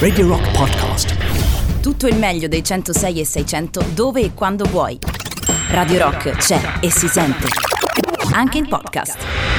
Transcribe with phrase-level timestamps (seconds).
[0.00, 1.14] Radio Rock Podcast.
[1.80, 4.98] Tutto il meglio dei 106 e 600 dove e quando vuoi.
[5.68, 7.46] Radio Rock c'è e si sente.
[8.32, 9.18] Anche in podcast.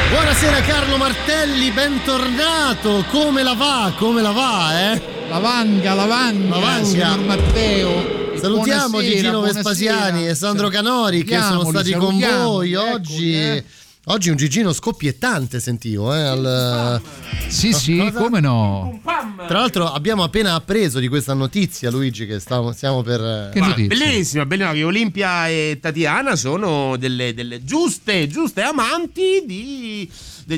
[0.10, 3.06] Buonasera Carlo Martelli, bentornato.
[3.12, 3.94] Come la va?
[3.98, 5.02] Come la va, eh?
[5.30, 6.84] Lavanga, lavanga, Lavanga.
[6.84, 8.20] signor Matteo.
[8.42, 9.54] Salutiamo Buonasera, Gigino buonasera.
[9.62, 13.34] Vespasiani e Sandro Canori che sono stati con voi eccoli, oggi.
[13.36, 13.64] eh.
[14.06, 17.02] Oggi un Gigino scoppiettante sentivo, eh, al-
[17.48, 18.18] Sì, sì, Cosa?
[18.20, 19.00] come no?
[19.48, 23.52] Tra l'altro abbiamo appena appreso di questa notizia, Luigi, che stavo- stiamo per...
[23.54, 30.10] Che Ma bellissima, bellissima che Olimpia e Tatiana sono delle, delle giuste, giuste amanti di,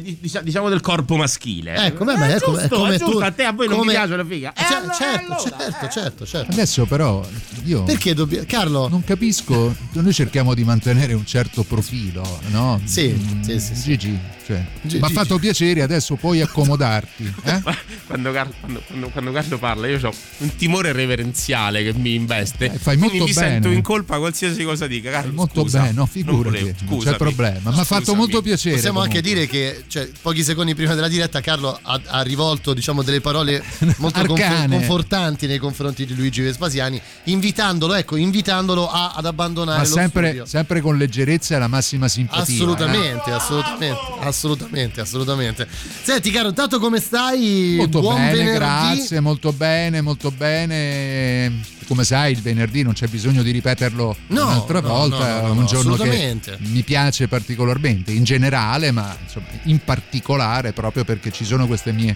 [0.02, 1.76] de- di- diciamo del corpo maschile.
[1.76, 4.16] Ecco, beh, è come- giusto, come tu- a te a voi non come- vi piace
[4.16, 4.54] la figa.
[4.54, 5.90] Eh, cer- allora, certo, allora, certo, eh.
[5.90, 6.52] certo, certo.
[6.52, 7.26] Adesso però
[7.66, 8.46] io Perché dobbiamo...
[8.48, 8.88] Carlo...
[8.88, 12.80] non capisco, noi cerchiamo di mantenere un certo profilo, no?
[12.84, 13.82] Sì, Mm, sì, sì, sì.
[13.84, 17.34] Gigi, cioè, Gi- mi ha fatto piacere, adesso puoi accomodarti.
[17.44, 17.62] eh?
[18.06, 22.66] Quando, Car- quando- quando- quando Carlo parla, io ho un timore reverenziale che mi investe.
[22.66, 23.52] Eh, fai quindi molto mi bene.
[23.54, 25.12] sento in colpa qualsiasi cosa dica.
[25.12, 27.72] Carlo, Molto scusa, bene, no, non figurati, volevo, non c'è problema.
[27.72, 28.76] Mi ha fatto molto piacere.
[28.76, 29.46] Possiamo anche comunque.
[29.46, 33.64] dire che cioè, pochi secondi prima della diretta Carlo ha, ha rivolto diciamo, delle parole
[33.98, 39.94] molto confortanti nei confronti di Luigi Vespasiani, invitandolo, ecco, invitandolo a- ad abbandonare Ma lo
[39.94, 40.46] sempre, studio.
[40.46, 42.54] sempre con leggerezza e la massima simpatia.
[42.54, 42.58] eh?
[42.58, 43.98] Assolutamente, assolutamente,
[44.34, 45.68] assolutamente, assolutamente.
[46.02, 47.76] Senti, caro, intanto come stai?
[47.78, 48.58] Molto Buon bene, venerdì.
[48.58, 51.62] grazie, molto bene, molto bene.
[51.88, 55.52] Come sai, il venerdì non c'è bisogno di ripeterlo No, un'altra no, volta, no, no,
[55.54, 61.32] un no, giorno che mi piace particolarmente, in generale, ma insomma, in particolare proprio perché
[61.32, 62.16] ci sono queste mie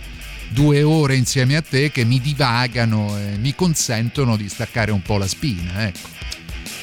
[0.50, 5.18] due ore insieme a te che mi divagano e mi consentono di staccare un po'
[5.18, 6.16] la spina, ecco.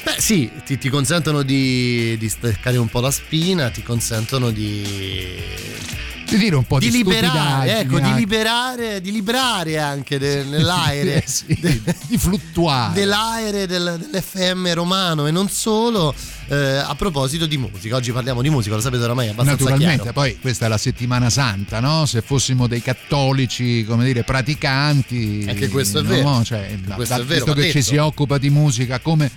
[0.05, 5.41] Beh, sì, ti, ti consentono di, di staccare un po' la spina, ti consentono di
[6.27, 11.23] Di dire un po' di, di liberare, ecco, di liberare, di librare anche de- nell'aere,
[11.27, 12.93] Sì, de- di fluttuare.
[12.93, 16.13] dell'aere del- dell'FM romano e non solo.
[16.47, 19.95] eh, a proposito di musica, oggi parliamo di musica, lo sapete oramai è abbastanza Naturalmente,
[20.03, 20.13] chiaro.
[20.13, 22.05] poi questa è la settimana santa, no?
[22.05, 25.45] Se fossimo dei cattolici, come dire, praticanti.
[25.47, 26.09] Anche questo è no?
[26.09, 26.43] vero.
[26.43, 27.85] Cioè, da- questo da- è vero, visto che ci detto.
[27.85, 29.31] si occupa di musica, come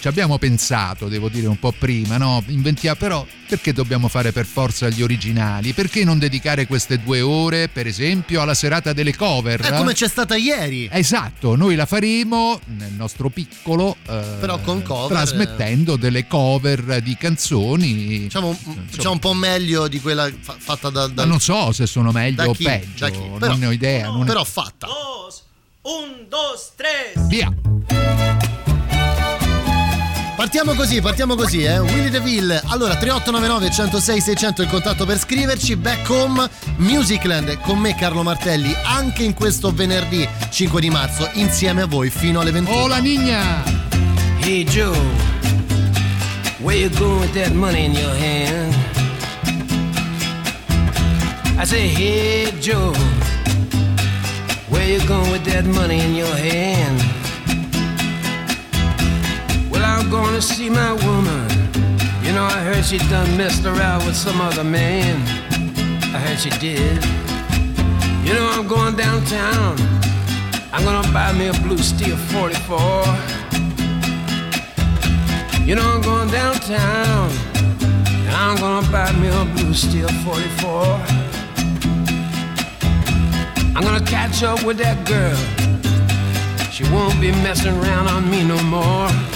[0.00, 2.42] ci abbiamo pensato, devo dire un po' prima, no?
[2.48, 5.72] Inventiamo, però perché dobbiamo fare per forza gli originali?
[5.74, 9.60] Perché non dedicare queste due ore, per esempio, alla serata delle cover?
[9.60, 10.88] È come c'è stata ieri.
[10.90, 17.16] Esatto, noi la faremo nel nostro piccolo, eh, Però con cover, trasmettendo delle cover di
[17.16, 17.94] canzoni.
[18.22, 21.38] Diciamo, un- Insomma, diciamo un po' meglio di quella fa- fatta da, ma da- non
[21.38, 23.18] so se sono meglio da o chi, peggio, da chi.
[23.20, 24.06] non Però- ne ho idea.
[24.08, 24.88] non- però fatta.
[25.82, 27.26] Un, dos, tres.
[27.28, 27.52] Via!
[30.36, 31.78] Partiamo così, partiamo così, eh.
[31.78, 32.60] Willy DeVille.
[32.66, 35.76] Allora, 3899 106 600 il contatto per scriverci.
[35.76, 41.82] Back home, Musicland con me Carlo Martelli, anche in questo venerdì 5 di marzo, insieme
[41.82, 42.76] a voi fino alle 21.
[42.76, 43.62] Oh la nigna!
[44.40, 44.98] Hey Joe,
[46.58, 48.74] where you going with that money in your hand?
[51.56, 52.92] I say, hey Joe,
[54.68, 57.23] where you going with that money in your hand?
[60.12, 61.48] I'm to see my woman.
[62.22, 65.20] You know, I heard she done messed around with some other man.
[66.14, 67.02] I heard she did.
[68.26, 69.76] You know, I'm going downtown.
[70.72, 73.04] I'm gonna buy me a blue steel 44.
[75.66, 77.30] You know I'm going downtown
[78.36, 80.84] I'm gonna buy me a blue steel 44.
[83.74, 85.38] I'm gonna catch up with that girl.
[86.70, 89.33] She won't be messing around on me no more.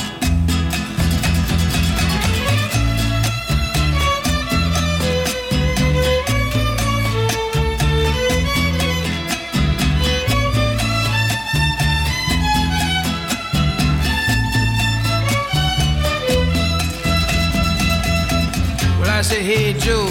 [19.19, 20.07] I said, hey Joe,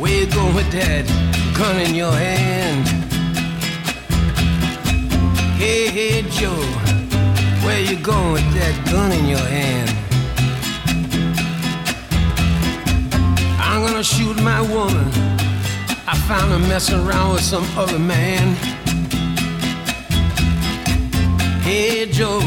[0.00, 1.04] where you going with that
[1.58, 2.86] gun in your hand?
[5.58, 6.62] Hey, hey Joe,
[7.66, 9.90] where you going with that gun in your hand?
[13.58, 15.08] I'm gonna shoot my woman.
[16.06, 18.54] I found her messing around with some other man.
[21.62, 22.38] Hey Joe,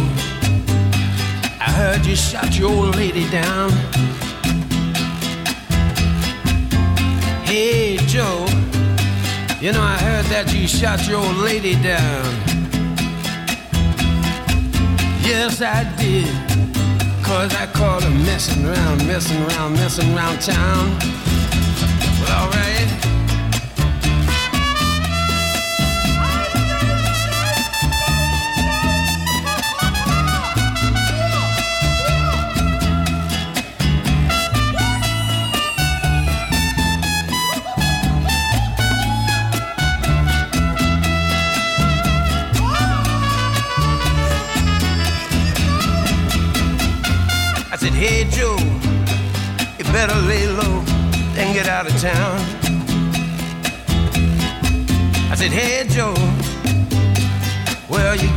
[1.60, 3.70] I heard you shot your old lady down.
[7.62, 8.46] Hey Joe,
[9.60, 12.24] you know I heard that you shot your old lady down.
[15.28, 16.32] Yes, I did.
[17.22, 21.29] Cause I caught her messing around, messing around, messing around town.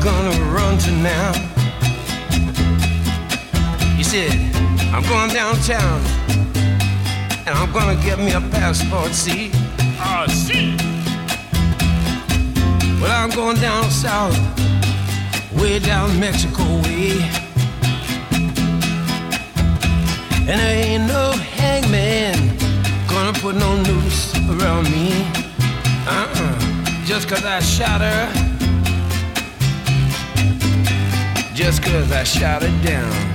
[0.03, 1.33] Gonna run to now?
[3.97, 4.33] He said,
[4.93, 6.01] I'm going downtown
[7.47, 9.51] and I'm gonna get me a passport, see?
[9.99, 10.77] Ah, see.
[13.01, 14.37] Well, I'm going down south,
[15.53, 17.23] way down Mexico way.
[20.49, 22.57] And there ain't no hangman
[23.07, 25.25] gonna put no noose around me.
[26.07, 27.05] Uh-uh.
[27.05, 28.52] Just cause I shot her.
[31.55, 33.32] Just cause I shot it down.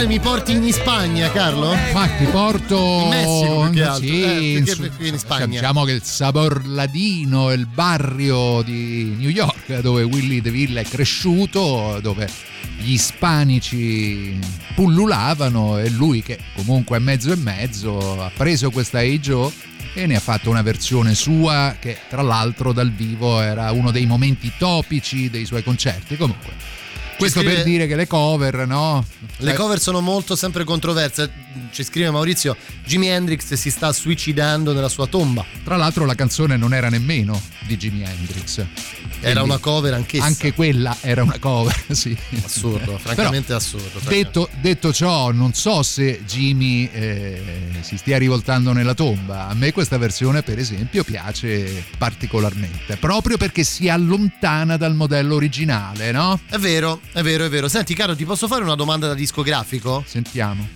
[0.00, 1.74] Iniziare mi porti in Spagna, Carlo?
[1.92, 4.06] Ma ti porto In Messico, più che altro.
[4.06, 5.46] Sì, Eh, perché su- in Spagna?
[5.46, 10.84] Diciamo che il Sabor Ladino è il barrio di New York dove Willy DeVille è
[10.84, 12.28] cresciuto, dove
[12.78, 14.38] gli ispanici
[14.74, 19.52] pullulavano e lui che comunque è mezzo e mezzo ha preso questa Hey Joe
[19.92, 24.06] e ne ha fatto una versione sua che tra l'altro dal vivo era uno dei
[24.06, 26.16] momenti topici dei suoi concerti.
[26.16, 26.52] Comunque,
[27.20, 29.04] questo scrive- per dire che le cover, no?
[29.38, 31.30] Le cover sono molto sempre controverse.
[31.70, 35.44] Ci scrive Maurizio: Jimi Hendrix si sta suicidando nella sua tomba.
[35.64, 38.58] Tra l'altro la canzone non era nemmeno di Jimi Hendrix.
[39.22, 40.24] Era Quindi una cover anch'essa.
[40.24, 42.16] Anche quella era una cover, sì.
[42.42, 44.00] Assurdo, francamente assurdo.
[44.08, 47.42] Detto, detto ciò, non so se Jimmy eh,
[47.80, 49.48] si stia rivoltando nella tomba.
[49.48, 56.12] A me questa versione, per esempio, piace particolarmente, proprio perché si allontana dal modello originale,
[56.12, 56.40] no?
[56.48, 57.68] È vero, è vero, è vero.
[57.68, 60.04] Senti, caro, ti posso fare una domanda da discografico?
[60.06, 60.68] Sentiamo.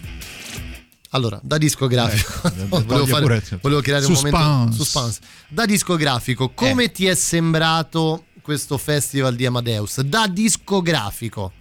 [1.11, 2.49] Allora, da discografico.
[2.49, 4.37] Eh, volevo, voglio fare- pure- volevo creare un Suspense.
[4.47, 5.21] momento suspense.
[5.49, 6.91] Da discografico, come Eh.
[6.93, 10.01] ti è sembrato questo festival di Amadeus?
[10.01, 11.53] Da discografico.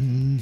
[0.00, 0.38] Mm,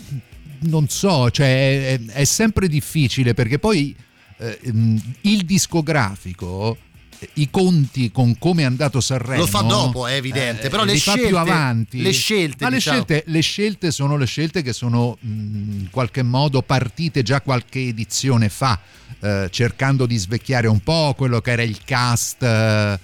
[0.62, 3.94] Non so, cioè è, è sempre difficile perché poi
[4.38, 6.78] eh, mm, il discografico eh,
[7.34, 11.26] i conti con come è andato Sanremo Lo fa dopo, è evidente, però le scelte-
[11.26, 12.96] più avanti le scelte, ma le, diciamo.
[12.96, 17.80] scelte, le scelte sono le scelte che sono mh, in qualche modo partite già qualche
[17.80, 18.78] edizione fa
[19.20, 22.98] eh, cercando di svecchiare un po' quello che era il cast eh,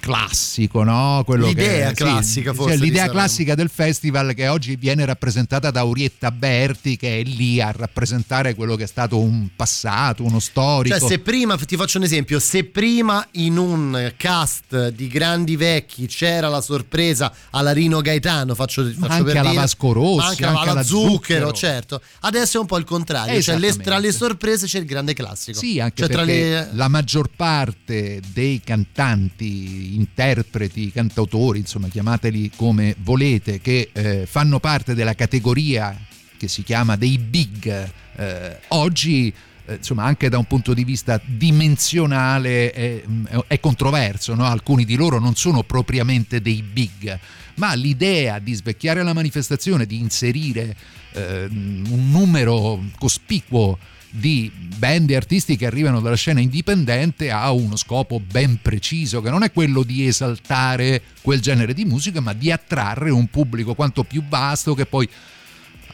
[0.00, 1.22] classico, no?
[1.24, 5.70] Quello L'idea che, classica, sì, forse, di l'idea classica del festival che oggi viene rappresentata
[5.70, 10.40] da Orietta Berti che è lì a rappresentare quello che è stato un passato, uno
[10.40, 10.98] storico.
[10.98, 16.06] Cioè, se prima, ti faccio un esempio, se prima in un cast di grandi vecchi
[16.06, 20.44] c'era la sorpresa alla Rino Gaetano, faccio, faccio anche per alla dire, Vasco Rossi, anche,
[20.46, 21.52] anche alla alla Zucchero, Zucchero.
[21.52, 22.00] certo.
[22.20, 25.58] Adesso è un po' il contrario, cioè le- tra le sorprese c'è il grande classico.
[25.58, 32.94] Sì, anche Cioè, perché le- la maggior parte dei cantanti, interpreti, cantautori, insomma chiamateli come
[32.98, 35.96] volete, che eh, fanno parte della categoria
[36.36, 39.32] che si chiama dei big, eh, oggi
[39.66, 43.02] eh, insomma anche da un punto di vista dimensionale è,
[43.46, 44.44] è controverso, no?
[44.44, 47.18] alcuni di loro non sono propriamente dei big,
[47.56, 50.74] ma l'idea di svecchiare la manifestazione, di inserire
[51.12, 53.78] eh, un numero cospicuo
[54.10, 59.30] di band e artisti che arrivano dalla scena indipendente ha uno scopo ben preciso, che
[59.30, 64.04] non è quello di esaltare quel genere di musica, ma di attrarre un pubblico quanto
[64.04, 65.08] più vasto che poi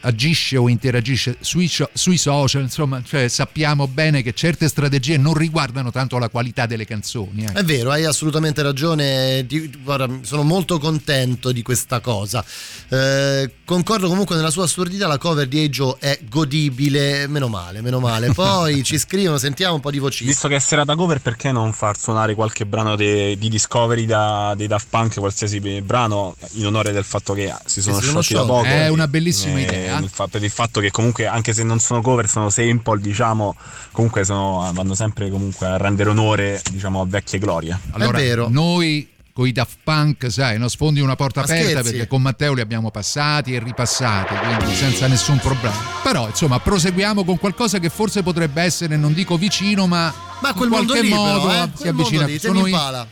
[0.01, 5.91] agisce o interagisce sui, sui social, insomma, cioè sappiamo bene che certe strategie non riguardano
[5.91, 7.43] tanto la qualità delle canzoni.
[7.43, 7.57] ecco.
[7.59, 9.45] È vero, hai assolutamente ragione.
[9.83, 12.43] Guarda, sono molto contento di questa cosa.
[12.89, 15.07] Eh, concordo comunque nella sua assurdità.
[15.07, 17.27] La cover di Ejo è godibile.
[17.27, 18.31] Meno male, meno male.
[18.33, 20.25] Poi ci scrivono, sentiamo un po' di voci.
[20.25, 24.53] Visto che è serata cover, perché non far suonare qualche brano de- di Discovery da-
[24.55, 28.33] dei Daft Punk, qualsiasi brano, in onore del fatto che si sono si sono sciolti
[28.47, 28.65] da poco?
[28.67, 29.96] È una bellissima Eh, idea.
[30.03, 33.55] Il fa- per il fatto che comunque, anche se non sono cover, sono sample, diciamo,
[33.91, 37.77] comunque sono- vanno sempre comunque a rendere onore, diciamo, a vecchie glorie.
[37.91, 38.47] Allora, vero.
[38.49, 41.91] noi con i Daft Punk, sai, no, sfondi una porta Ma aperta scherzi?
[41.91, 45.75] perché con Matteo li abbiamo passati e ripassati, quindi senza nessun problema.
[46.01, 50.69] Però, insomma, proseguiamo con qualcosa che forse potrebbe essere, non dico vicino, ma, Ma quel
[50.69, 51.69] in mondo qualche lì, modo eh?
[51.71, 53.07] si Quel avvicina mondo lì, Sono Temi i- Impala.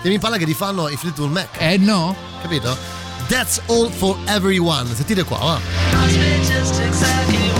[0.00, 2.14] Temi Impala che rifanno i Fleetwood Mac, Eh no?
[2.40, 2.76] capito?
[3.28, 4.86] That's All for Everyone.
[4.86, 7.51] Sentite qua, va.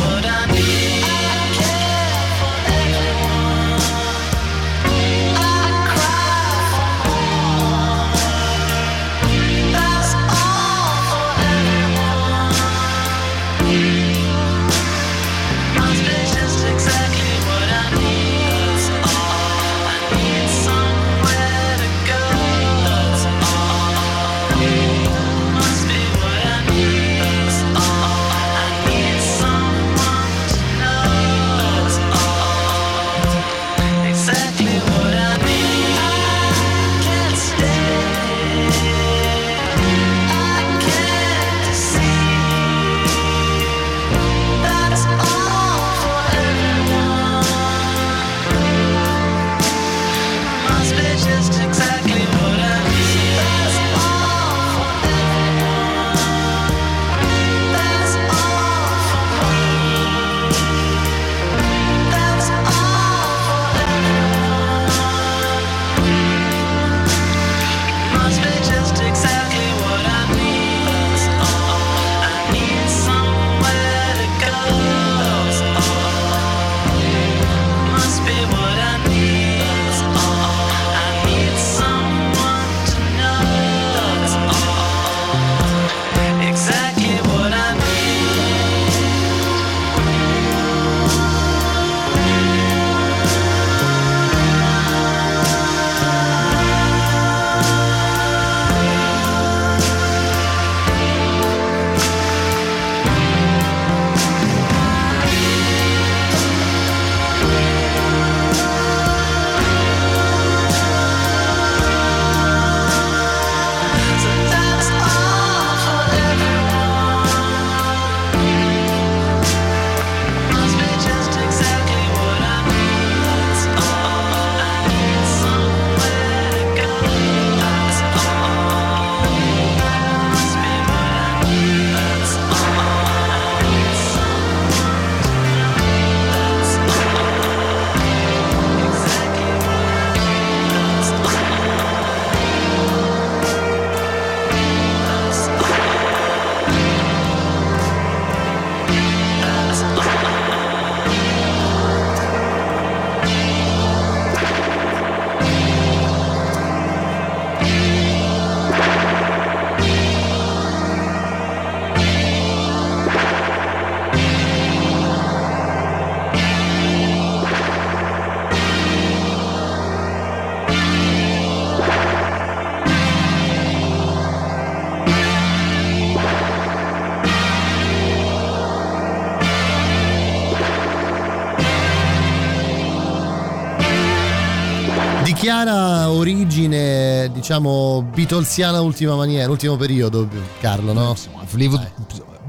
[185.63, 190.29] Chiara origine, diciamo, Beatlesiana ultima maniera, ultimo periodo,
[190.61, 191.15] Carlo, no?
[191.47, 191.91] Fleetwood-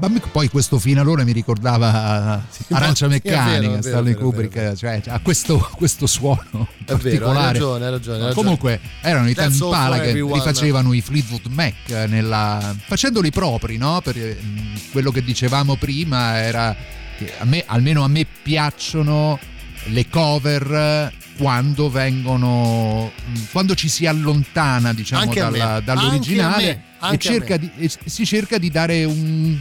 [0.00, 5.00] ma poi questo finalone mi ricordava Arancia sì, vero, Meccanica, vero, Stanley vero, Kubrick, cioè
[5.06, 7.52] ha questo, questo suono È vero, hai particolare.
[7.52, 8.16] ragione, hai ragione.
[8.16, 8.34] hai ragione.
[8.34, 14.00] Comunque erano i That's for che rifacevano i Fleetwood Mac nella- facendoli propri, no?
[14.02, 16.74] Perché mh, quello che dicevamo prima era
[17.16, 19.38] che a me, almeno a me piacciono
[19.86, 27.70] le cover quando vengono mh, quando ci si allontana diciamo dalla- dall'originale e, cerca di,
[27.76, 29.56] e si cerca di dare un,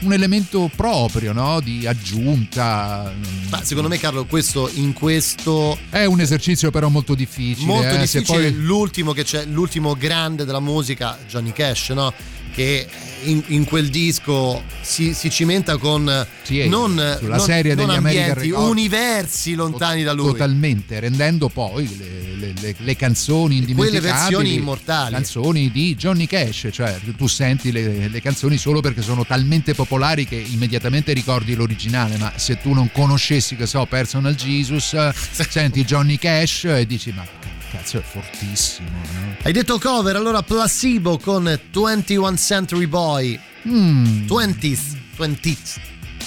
[0.00, 1.60] un elemento proprio no?
[1.60, 3.12] di aggiunta
[3.50, 7.98] Ma secondo me, Carlo, questo in questo è un esercizio però molto difficile molto eh,
[7.98, 8.50] difficile.
[8.50, 12.12] poi- L'ultimo che c'è, l'ultimo grande della musica, Johnny Cash, no?
[12.60, 12.86] Che
[13.22, 17.96] in, in quel disco si, si cimenta con Sì, non, sulla non- serie non degli
[17.96, 20.32] ambienti, universi lontani da lui.
[20.32, 24.10] Totalmente, rendendo poi le, le- le- le canzoni Quelle indimenticabili.
[24.12, 25.12] versioni immortali.
[25.14, 30.26] Canzoni di Johnny Cash, cioè tu senti le, le canzoni solo perché sono talmente popolari
[30.26, 34.94] che immediatamente ricordi l'originale, ma se tu non conoscessi, che so, Personal Jesus,
[35.48, 37.24] senti Johnny Cash e dici ma
[37.70, 38.88] cazzo è fortissimo.
[38.90, 39.36] no?
[39.42, 43.38] Hai detto cover, allora Placebo con 21 Century Boy.
[43.68, 45.80] Mm, 20th, 20th.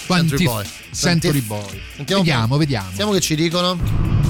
[0.06, 0.66] quanti Century Boy.
[0.94, 1.46] Century 20th.
[1.48, 1.82] Boy.
[1.96, 2.88] Sentiamo vediamo, vediamo.
[2.88, 3.78] Sentiamo che ci dicono.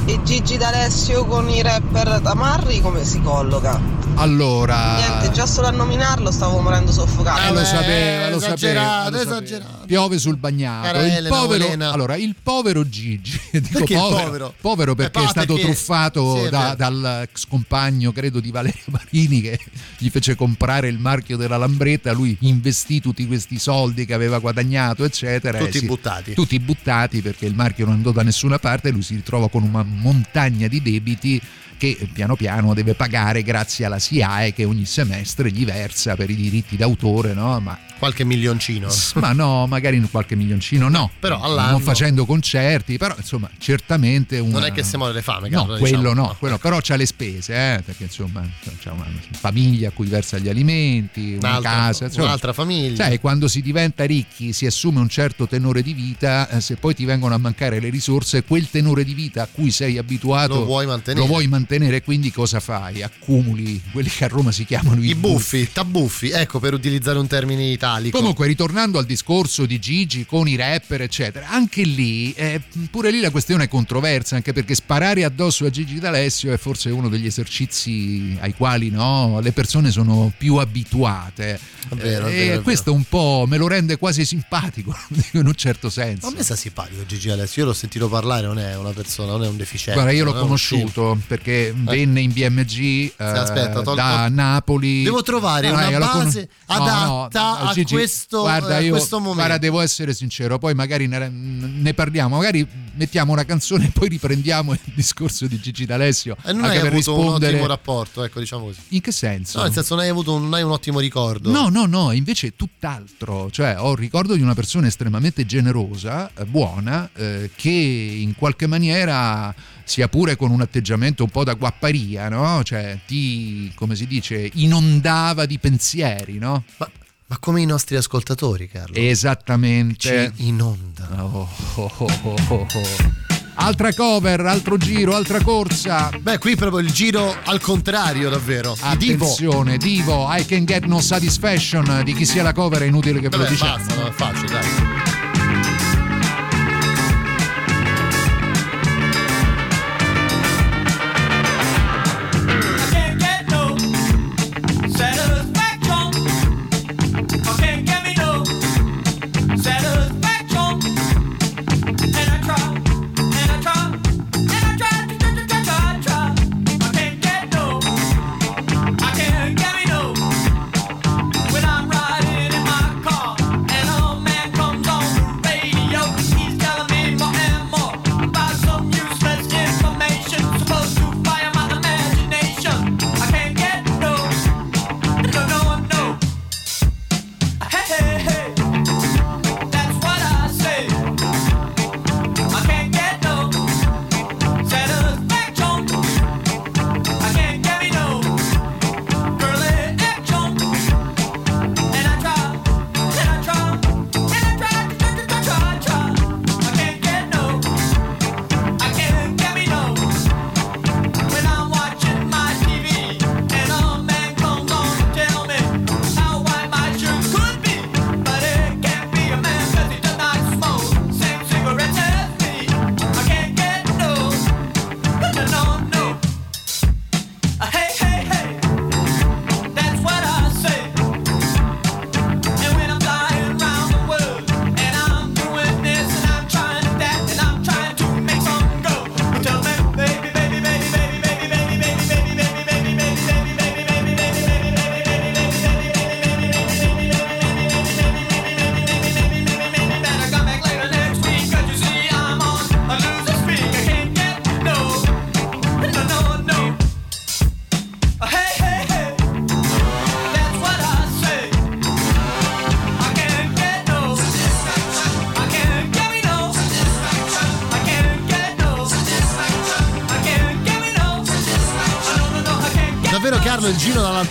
[0.06, 4.02] E Gigi D'Alessio con i rapper Tamarri come si colloca?
[4.16, 7.42] Allora, Niente, già solo a nominarlo stavo morendo soffocato.
[7.48, 9.44] Eh, lo sapeva, lo esagerato, sapeva, lo sapeva.
[9.44, 9.86] esagerato.
[9.88, 11.00] Piove sul bagnato.
[11.00, 14.54] Il Elena, povero, allora, il povero Gigi, dico Perché il povero, povero?
[14.62, 18.84] povero perché Eh, è stato perché- truffato sì, da- dal ex compagno, credo, di Valerio
[18.92, 19.58] Marini che
[19.98, 22.12] gli fece comprare il marchio della Lambretta.
[22.12, 25.58] Lui investì tutti questi soldi che aveva guadagnato, eccetera.
[25.58, 26.34] Tutti e si- buttati.
[26.34, 28.92] Tutti buttati perché il marchio non andò da nessuna parte.
[28.92, 31.42] Lui si ritrova con una montagna di debiti
[31.78, 36.36] che piano piano deve pagare grazie alla SIAE che ogni semestre gli versa per i
[36.36, 37.60] diritti d'autore, no?
[37.60, 38.90] Ma Qualche milioncino.
[39.16, 41.10] ma no, magari qualche milioncino no.
[41.20, 44.60] Però all'anno- Non facendo concerti, però insomma, certamente una...
[44.60, 46.14] Non è che si muore le fame, No, Carlo, quello diciamo.
[46.28, 48.46] no, quello, però c'ha le spese, eh, perché insomma
[48.82, 52.26] c'ha una famiglia a cui versa gli alimenti, una Un'altra- casa, insomma.
[52.26, 52.96] un'altra famiglia.
[53.04, 56.94] Sai, quando si diventa ricchi, si assume un certo tenore di vita, eh, se poi
[56.94, 60.66] ti vengono a mancare le risorse, quel tenore di vita a cui sei abituato Lo
[60.66, 61.26] vuoi mantenere.
[61.26, 61.63] lo vuoi mantenere,
[62.04, 63.02] quindi cosa fai?
[63.04, 67.28] Accumuli quelli che a Roma si chiamano i, I buffi, tabuffi, ecco per utilizzare un
[67.28, 68.18] termine italico.
[68.18, 73.20] Comunque, ritornando al discorso di Gigi con i rapper, eccetera, anche lì, eh, pure lì
[73.20, 77.26] la questione è controversa, anche perché sparare addosso a Gigi D'Alessio è forse uno degli
[77.26, 81.60] esercizi ai quali no, le persone sono più abituate.
[81.90, 82.62] È vero, è Eh, vero, è e vero.
[82.62, 84.96] questo un po' me lo rende quasi simpatico,
[85.34, 86.28] in un certo senso.
[86.28, 89.44] A me sta simpatico Gigi Alessio, io l'ho sentito parlare, non è una persona, non
[89.44, 90.00] è un deficiente.
[90.00, 95.04] Guarda, io l'ho è conosciuto perché venne in BMG eh, aspetta, tol- da Napoli.
[95.04, 96.84] Devo trovare No, una lo con- base No, no,
[97.26, 99.36] adatta a Gigi, questo- guarda, a io, questo momento.
[99.38, 104.08] Guarda, devo essere sincero, poi magari ne, ne parliamo, magari mettiamo una canzone e poi
[104.10, 106.36] riprendiamo il discorso di Gigi D'Alessio.
[106.44, 107.52] E non anche hai avuto un rispondere.
[107.54, 108.80] ottimo rapporto, ecco, diciamo così.
[108.90, 109.58] In che senso?
[109.60, 111.52] No, nel senso non hai avuto un, non hai un ottimo ricordo.
[111.52, 116.46] No, no, no, invece tutt'altro, cioè ho il ricordo di una persona estremamente generosa, eh,
[116.46, 119.54] buona, eh, che in qualche maniera,
[119.86, 122.62] sia pure con un atteggiamento un po' da guapparia, no?
[122.64, 126.64] Cioè ti, come si dice, inondava di pensieri, no?
[126.78, 126.90] Ma,
[127.28, 128.96] ma come i nostri ascoltatori, Carlo.
[128.96, 130.32] Esattamente.
[130.36, 131.08] Ci inonda.
[131.24, 133.12] Oh, oh, oh, oh, oh, oh.
[133.56, 136.10] Altra cover, altro giro, altra corsa.
[136.20, 138.76] Beh, qui proprio il giro al contrario, davvero.
[138.98, 139.26] Di Divo.
[139.26, 142.02] Attenzione, Divo, I can get no satisfaction.
[142.04, 143.78] Di chi sia la cover è inutile che ve lo Vabbè, diciamo.
[143.78, 145.13] basta, no, è facile, dai.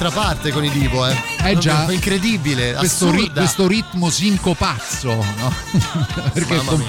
[0.03, 1.17] Dall'altra parte con i Divo, eh.
[1.45, 1.91] Eh già.
[1.91, 5.55] Incredibile, Questo, ri- questo ritmo sincopazzo, no?
[6.33, 6.85] Perché Mamma com-.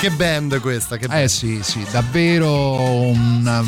[0.00, 1.22] Che band questa, che band.
[1.22, 3.62] Eh sì, sì, davvero una,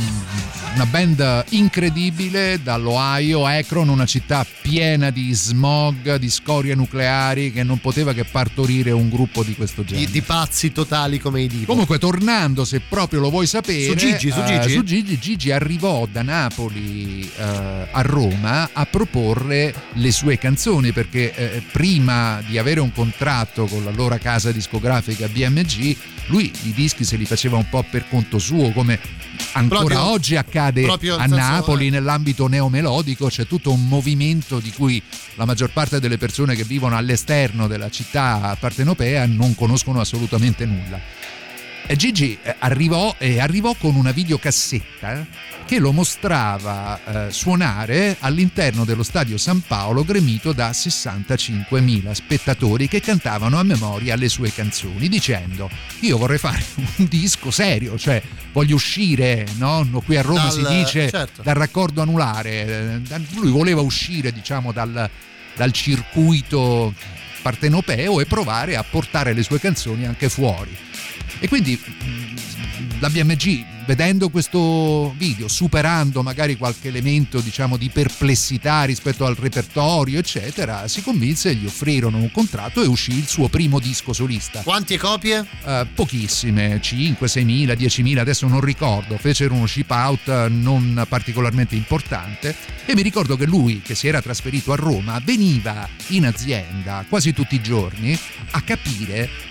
[0.74, 7.78] una band incredibile dall'Ohio, Akron, una città piena di smog, di scorie nucleari che non
[7.78, 10.06] poteva che partorire un gruppo di questo genere.
[10.06, 11.66] Di, di pazzi totali come i dico.
[11.66, 14.74] Comunque, tornando, se proprio lo vuoi sapere, Su Gigi, su eh, Gigi?
[14.74, 17.01] su Gigi, Gigi arrivò da Napoli
[17.42, 23.64] eh, a Roma a proporre le sue canzoni perché eh, prima di avere un contratto
[23.64, 28.38] con l'allora casa discografica BMG, lui i dischi se li faceva un po' per conto
[28.38, 28.98] suo, come
[29.54, 35.02] ancora Proprio- oggi accade a Napoli nell'ambito neomelodico, c'è tutto un movimento di cui
[35.34, 41.21] la maggior parte delle persone che vivono all'esterno della città partenopea non conoscono assolutamente nulla.
[41.92, 45.26] E Gigi eh, arrivò, e arrivò con una videocassetta
[45.66, 53.02] che lo mostrava eh, suonare all'interno dello stadio San Paolo gremito da 65.000 spettatori che
[53.02, 55.68] cantavano a memoria le sue canzoni dicendo
[56.00, 56.64] io vorrei fare
[56.96, 59.86] un disco serio, cioè voglio uscire, no?
[60.02, 61.42] qui a Roma Dal- si dice certo.
[61.42, 65.10] dal raccordo anulare, eh, lui voleva uscire diciamo dal,
[65.54, 66.94] dal circuito
[67.42, 70.74] partenopeo e provare a portare le sue canzoni anche fuori.
[71.42, 71.76] E quindi
[73.00, 80.20] la BMG, vedendo questo video, superando magari qualche elemento diciamo di perplessità rispetto al repertorio,
[80.20, 84.60] eccetera, si convinse e gli offrirono un contratto e uscì il suo primo disco solista.
[84.60, 85.44] Quante copie?
[85.64, 90.46] Eh, pochissime, 5, 6 mila, 10 mila, adesso non ricordo, fecero uno ship out eh,
[90.48, 92.54] non particolarmente importante
[92.86, 97.32] e mi ricordo che lui che si era trasferito a Roma veniva in azienda quasi
[97.32, 98.16] tutti i giorni
[98.52, 99.50] a capire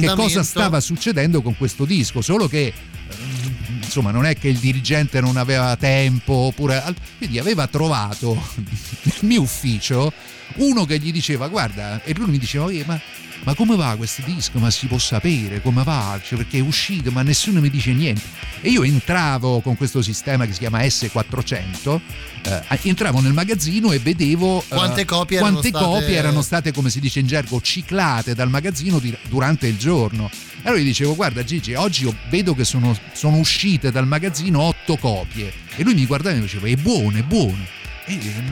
[0.00, 2.72] che cosa stava succedendo con questo disco, solo che
[3.10, 6.82] ehm, insomma non è che il dirigente non aveva tempo oppure
[7.16, 8.34] quindi aveva trovato
[9.02, 10.12] nel mio ufficio
[10.56, 13.00] uno che gli diceva guarda e lui mi diceva "Eh, ma,
[13.44, 14.58] ma come va questo disco?
[14.58, 16.20] Ma si può sapere come va?
[16.22, 18.22] Cioè, perché è uscito ma nessuno mi dice niente.
[18.60, 22.00] E io entravo con questo sistema che si chiama S400
[22.42, 26.72] eh, entravo nel magazzino e vedevo eh, Quante copie erano quante state- copie erano state
[26.72, 30.30] come si dice in gergo ciclate dal magazzino di- durante il giorno.
[30.62, 34.96] E allora gli dicevo guarda Gigi oggi vedo che sono, sono uscite dal magazzino otto
[34.96, 35.52] copie.
[35.76, 37.76] E lui mi guardava e mi diceva è buono è buono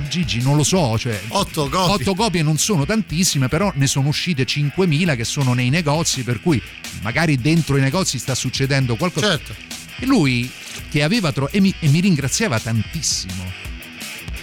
[0.08, 1.94] Gigi non lo so cioè Otto copie.
[1.94, 6.40] Otto copie non sono tantissime, però ne sono uscite 5.000 che sono nei negozi, per
[6.40, 6.62] cui
[7.00, 9.28] magari dentro i negozi sta succedendo qualcosa.
[9.28, 9.54] Certo.
[9.98, 10.50] E lui
[10.90, 13.64] che aveva tro- e, mi, e mi ringraziava tantissimo.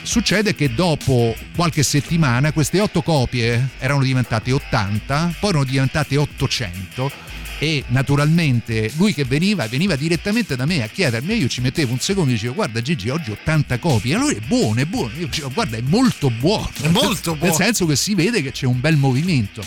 [0.02, 7.32] Succede che dopo qualche settimana queste otto copie erano diventate 80, poi erano diventate 800
[7.60, 12.00] e naturalmente lui che veniva veniva direttamente da me a chiedermi io ci mettevo un
[12.00, 14.16] secondo e dicevo guarda Gigi oggi ho 80 copie.
[14.16, 15.12] Allora è buono è buono.
[15.18, 16.70] Io dicevo guarda è molto buono.
[16.82, 17.46] È molto buono.
[17.46, 19.64] nel senso che si vede che c'è un bel movimento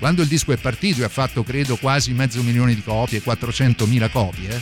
[0.00, 4.10] quando il disco è partito e ha fatto credo quasi mezzo milione di copie 400.000
[4.10, 4.60] copie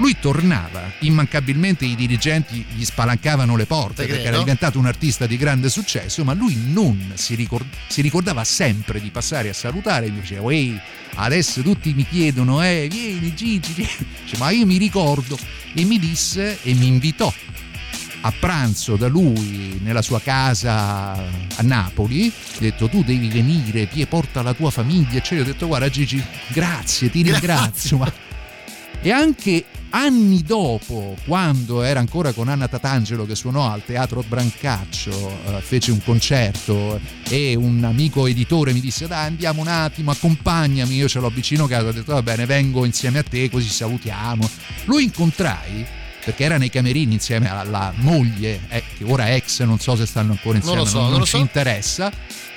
[0.00, 0.90] lui tornava.
[1.00, 5.68] Immancabilmente i dirigenti gli spalancavano le porte Te perché era diventato un artista di grande
[5.68, 10.20] successo ma lui non si, ricord- si ricordava sempre di passare a salutare e mi
[10.20, 10.80] diceva ehi
[11.14, 15.38] adesso tutti mi chiedono eh vieni Gigi vieni." Dice, ma io mi ricordo
[15.74, 17.32] e mi disse e mi invitò
[18.22, 24.06] a pranzo da lui nella sua casa a Napoli ha detto tu devi venire Pie
[24.06, 28.12] porta la tua famiglia eccetera io ho detto guarda Gigi grazie ti ringrazio ma
[29.02, 35.10] e anche anni dopo, quando era ancora con Anna Tatangelo che suonò al Teatro Brancaccio,
[35.10, 40.94] eh, fece un concerto e un amico editore mi disse dai andiamo un attimo, accompagnami,
[40.94, 44.48] io ce l'ho vicino casa, ho detto va bene vengo insieme a te così salutiamo.
[44.84, 45.86] Lo incontrai
[46.24, 50.32] perché era nei camerini insieme alla moglie, eh, che ora ex, non so se stanno
[50.32, 51.36] ancora Non insieme, lo so, non, non lo ci so.
[51.38, 52.12] interessa.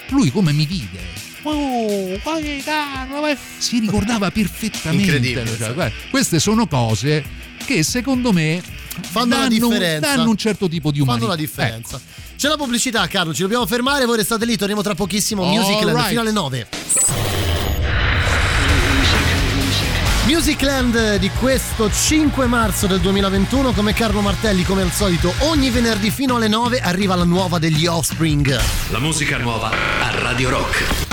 [0.09, 0.99] Lui come mi vide?
[1.43, 5.03] Oh, Gaetano, ma- si ricordava perfettamente.
[5.03, 7.23] Incredibile, Cioè, guarda, queste sono cose
[7.65, 8.61] che secondo me
[9.01, 10.15] Fanno la danno, differenza.
[10.15, 11.25] danno un certo tipo di umanità.
[11.25, 11.95] Fanno la differenza.
[11.97, 12.21] Ecco.
[12.37, 15.43] C'è la pubblicità, Carlo, ci dobbiamo fermare, voi restate lì, torniamo tra pochissimo.
[15.43, 16.07] All Musicland right.
[16.09, 16.67] fino alle 9.
[20.25, 26.11] Musicland di questo 5 marzo del 2021, come Carlo Martelli, come al solito, ogni venerdì
[26.11, 28.57] fino alle 9 arriva la nuova degli Offspring.
[28.89, 31.12] La musica nuova a Radio Rock.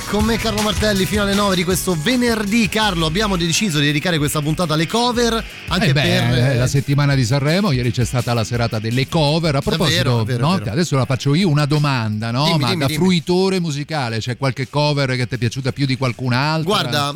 [0.00, 2.68] Con me Carlo Martelli fino alle 9 di questo venerdì.
[2.68, 6.66] Carlo, abbiamo deciso di dedicare questa puntata alle cover anche Eh beh, per eh, la
[6.66, 9.56] settimana di Sanremo, ieri c'è stata la serata delle cover.
[9.56, 10.70] A proposito, vero, è vero, no, è vero.
[10.72, 12.44] adesso la faccio io una domanda, no?
[12.44, 12.98] Dimmi, Ma dimmi, da dimmi.
[12.98, 16.62] fruitore musicale c'è qualche cover che ti è piaciuta più di qualcun'altra?
[16.90, 17.14] Guarda,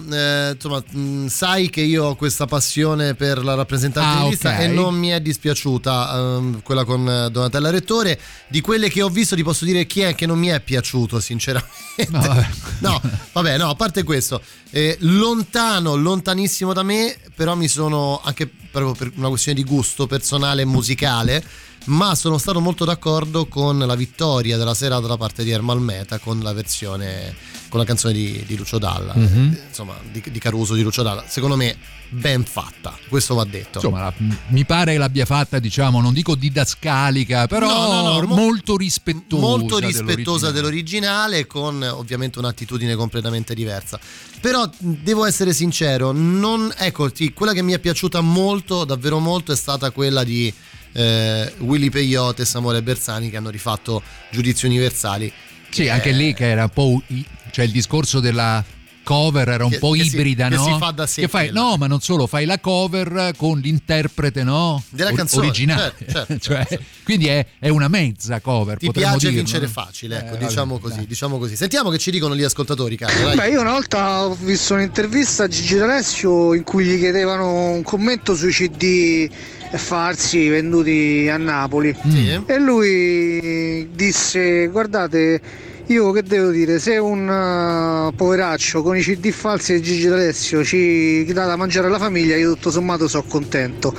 [0.48, 4.52] eh, insomma, mh, sai che io ho questa passione per la rappresentanza Ah, di lista
[4.54, 4.60] ok.
[4.60, 8.18] e non mi è dispiaciuta ehm, quella con eh, Donatella Rettore.
[8.48, 11.20] Di quelle che ho visto ti posso dire chi è che non mi è piaciuto,
[11.20, 11.74] sinceramente.
[12.10, 12.46] No, vabbè.
[12.78, 13.00] No,
[13.32, 14.40] vabbè, no, a parte questo,
[14.70, 20.06] eh, lontano, lontanissimo da me, però mi sono anche proprio per una questione di gusto
[20.06, 21.44] personale e musicale.
[21.86, 26.18] Ma sono stato molto d'accordo con la vittoria della serata da parte di Ermal Meta
[26.18, 27.32] con la versione,
[27.68, 29.52] con la canzone di, di Lucio Dalla, Mhm.
[29.56, 31.24] eh, insomma, di, di Caruso di Lucio Dalla.
[31.28, 31.76] Secondo me,
[32.08, 33.78] ben fatta, questo va detto.
[33.78, 34.14] Insomma, la-
[34.48, 38.76] mi pare che l'abbia fatta, diciamo, non dico didascalica, però No, no, no, mo- molto
[38.76, 39.40] rispettosa.
[39.40, 40.52] molto rispettosa dell'originale.
[40.52, 43.98] dell'originale con ovviamente un'attitudine completamente diversa
[44.40, 49.52] però devo essere sincero non ecco sì, quella che mi è piaciuta molto davvero molto
[49.52, 50.52] è stata quella di
[50.92, 55.32] eh, Willy Peyote e Samuele Bersani che hanno rifatto Giudizi Universali
[55.70, 57.02] Sì, che anche lì che era un po'
[57.50, 58.62] cioè il discorso della
[59.06, 60.64] cover era un Che- po' che si- ibrida, che no?
[60.64, 64.42] si fa da sé Che fai, no, ma non solo, fai la cover con l'interprete,
[64.42, 64.82] no?
[64.88, 65.94] Della canzone, originale.
[65.96, 66.84] certo, certo, Cioè, certo.
[67.04, 69.70] quindi è, è una mezza cover, ti piace dirlo, vincere no?
[69.72, 71.06] facile ecco Eh, vabbè, diciamo così dai.
[71.06, 73.36] diciamo così sentiamo che ci dicono gli ascoltatori Carlo dai.
[73.36, 77.82] Beh, io una volta ho visto un'intervista a Gigi D'Alessio in cui gli chiedevano un
[77.82, 79.30] commento sui CD
[79.76, 81.94] falsi venduti a Napoli.
[82.08, 82.40] Sì.
[82.46, 85.40] E lui disse: Guardate,
[85.88, 90.64] io che devo dire, se un uh, poveraccio con i CD falsi di Gigi D'Alessio
[90.64, 93.94] ci dà da mangiare alla famiglia, io tutto sommato sono contento.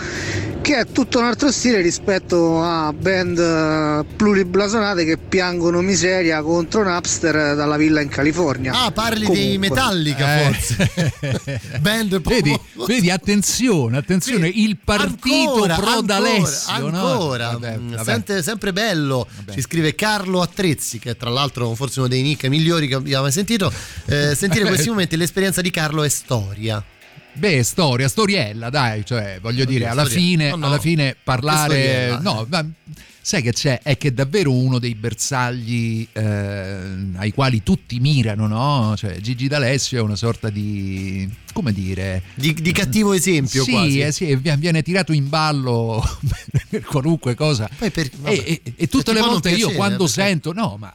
[0.60, 6.84] Che è tutto un altro stile rispetto a band uh, pluriblasonate che piangono miseria contro
[6.84, 8.74] Napster dalla villa in California.
[8.74, 9.58] ah parli di Comunque.
[9.60, 10.44] Metallica Eh.
[10.44, 10.92] forse
[11.80, 17.08] band Vedi, vedi, attenzione, attenzione, Sì, il partito ancora, pro ancora, d'Alessio, no?
[17.12, 17.50] ancora.
[17.52, 18.04] Vabbè, Mm, vabbè.
[18.04, 19.54] Sente- sempre bello Vabbè.
[19.54, 23.32] ci scrive Carlo Attrezzi che tra l'altro forse uno dei nick migliori che abbiamo mai
[23.32, 23.72] sentito
[24.08, 26.84] Eh, sentire questi momenti l'esperienza di Carlo è storia.
[27.34, 32.18] Beh, storia, storiella, dai, cioè, voglio dire, alla fine, no, no, alla fine parlare...
[32.20, 32.66] No, ma
[33.22, 33.80] sai che c'è?
[33.84, 36.80] È che è davvero uno dei bersagli eh,
[37.16, 38.96] ai quali tutti mirano, no?
[38.98, 41.30] Cioè, Gigi D'Alessio è una sorta di...
[41.54, 42.24] come dire...
[42.34, 44.00] di, di cattivo esempio sì, quasi.
[44.00, 46.04] eh, sì, vi- viene tirato in ballo
[46.72, 47.70] per qualunque cosa.
[47.78, 50.92] Per- e, e- e tutte le volte io piacere, quando perché- sento, no, ma,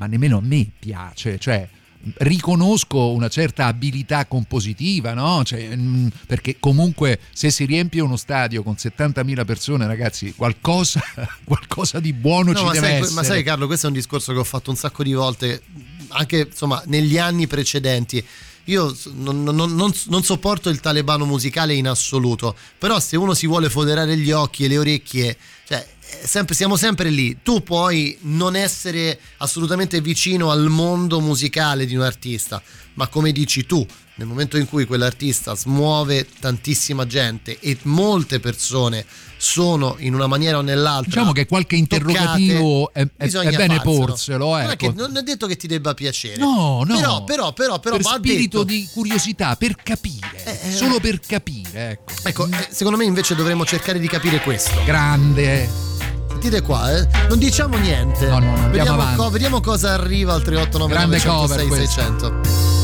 [0.00, 1.68] ma nemmeno a me piace, cioè
[2.16, 5.42] riconosco una certa abilità compositiva, no?
[5.44, 11.02] Cioè, mm, perché comunque se si riempie uno stadio con 70.000 persone, ragazzi, qualcosa,
[11.44, 13.14] qualcosa di buono No, ci ma, deve sai, essere.
[13.14, 15.62] ma sai Carlo questo è un discorso che ho fatto un sacco di volte
[16.08, 18.24] anche insomma negli anni precedenti
[18.64, 23.46] io non, non- non- non sopporto il talebano musicale in assoluto però se uno si
[23.46, 25.36] vuole foderare gli occhi e le orecchie
[25.68, 25.86] cioè
[26.24, 32.02] sempre- siamo sempre lì tu puoi non essere assolutamente vicino al mondo musicale di un
[32.02, 32.62] artista
[32.94, 39.06] ma come dici tu nel momento in cui quell'artista smuove tantissima gente e molte persone
[39.38, 43.80] sono in una maniera o nell'altra Diciamo che qualche interrogativo toccate, è- è- bene farselo.
[44.04, 44.76] porselo, Non è, ecco.
[44.76, 46.94] che- non è detto che ti debba piacere No, no.
[46.96, 50.72] però però però, però per spirito detto di curiosità, per capire, Eh, eh.
[50.74, 52.12] solo per capire, ecco.
[52.24, 55.99] ecco eh, secondo me invece dovremmo cercare di capire questo Grande.
[56.40, 57.06] Sentite qua eh.
[57.28, 61.64] non diciamo niente No, no, no, vediamo, co- vediamo cosa arriva al 389 Grande cover
[61.64, 62.02] 906 questa.
[62.02, 62.79] 600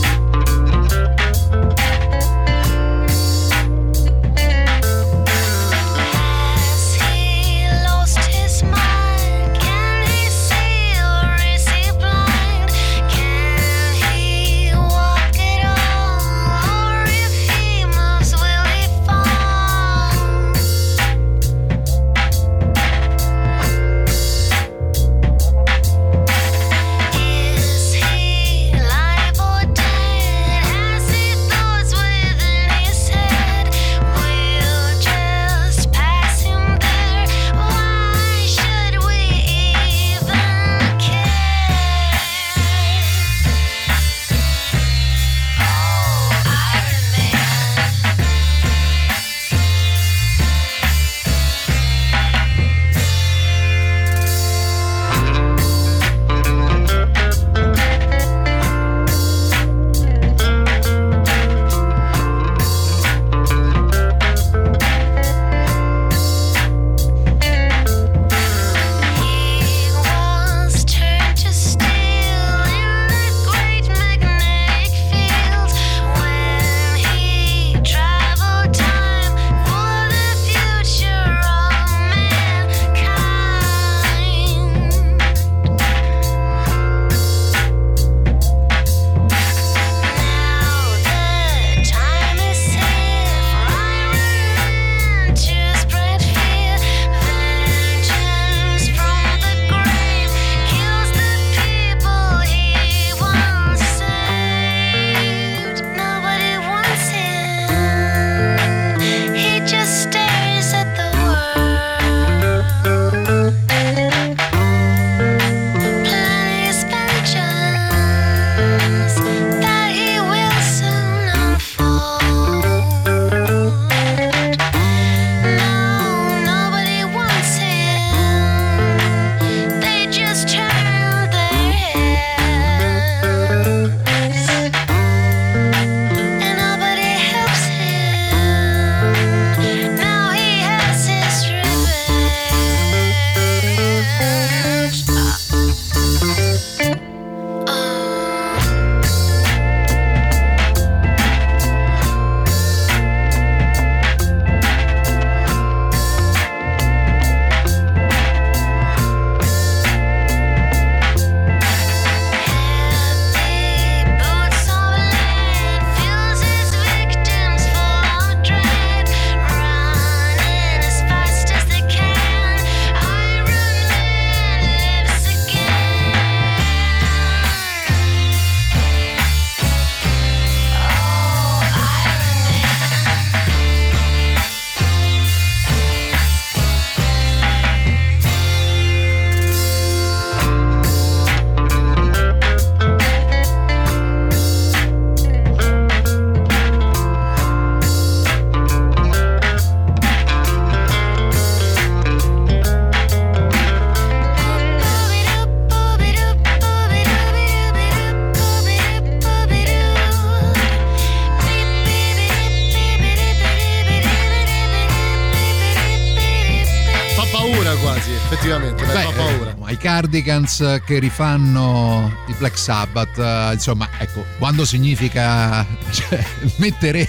[220.30, 226.24] Cardigans che rifanno i Black Sabbath, eh, insomma, ecco, quando significa cioè,
[226.56, 227.08] mettere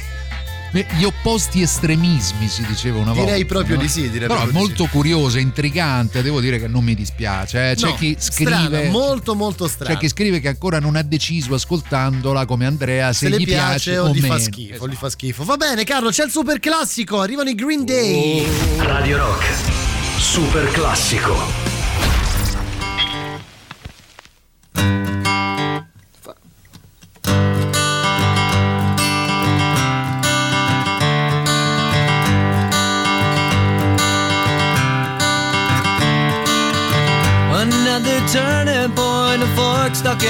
[0.72, 3.24] me- gli opposti estremismi, si diceva una volta.
[3.32, 3.82] Direi proprio no?
[3.82, 4.90] di sì, direi Però molto sì.
[4.90, 7.72] curiosa, intrigante, devo dire che non mi dispiace.
[7.72, 7.76] eh.
[7.76, 9.94] C'è No, chi strana, scrive molto molto strana.
[9.96, 13.98] c'è chi scrive che ancora non ha deciso ascoltandola come Andrea se, se gli piace,
[13.98, 14.40] o o gli fa meno.
[14.40, 15.44] schifo, gli fa schifo.
[15.44, 18.46] Va bene, Carlo, c'è il super classico, arrivano i Green Day.
[18.78, 19.46] Radio Rock.
[20.20, 21.57] Super classico.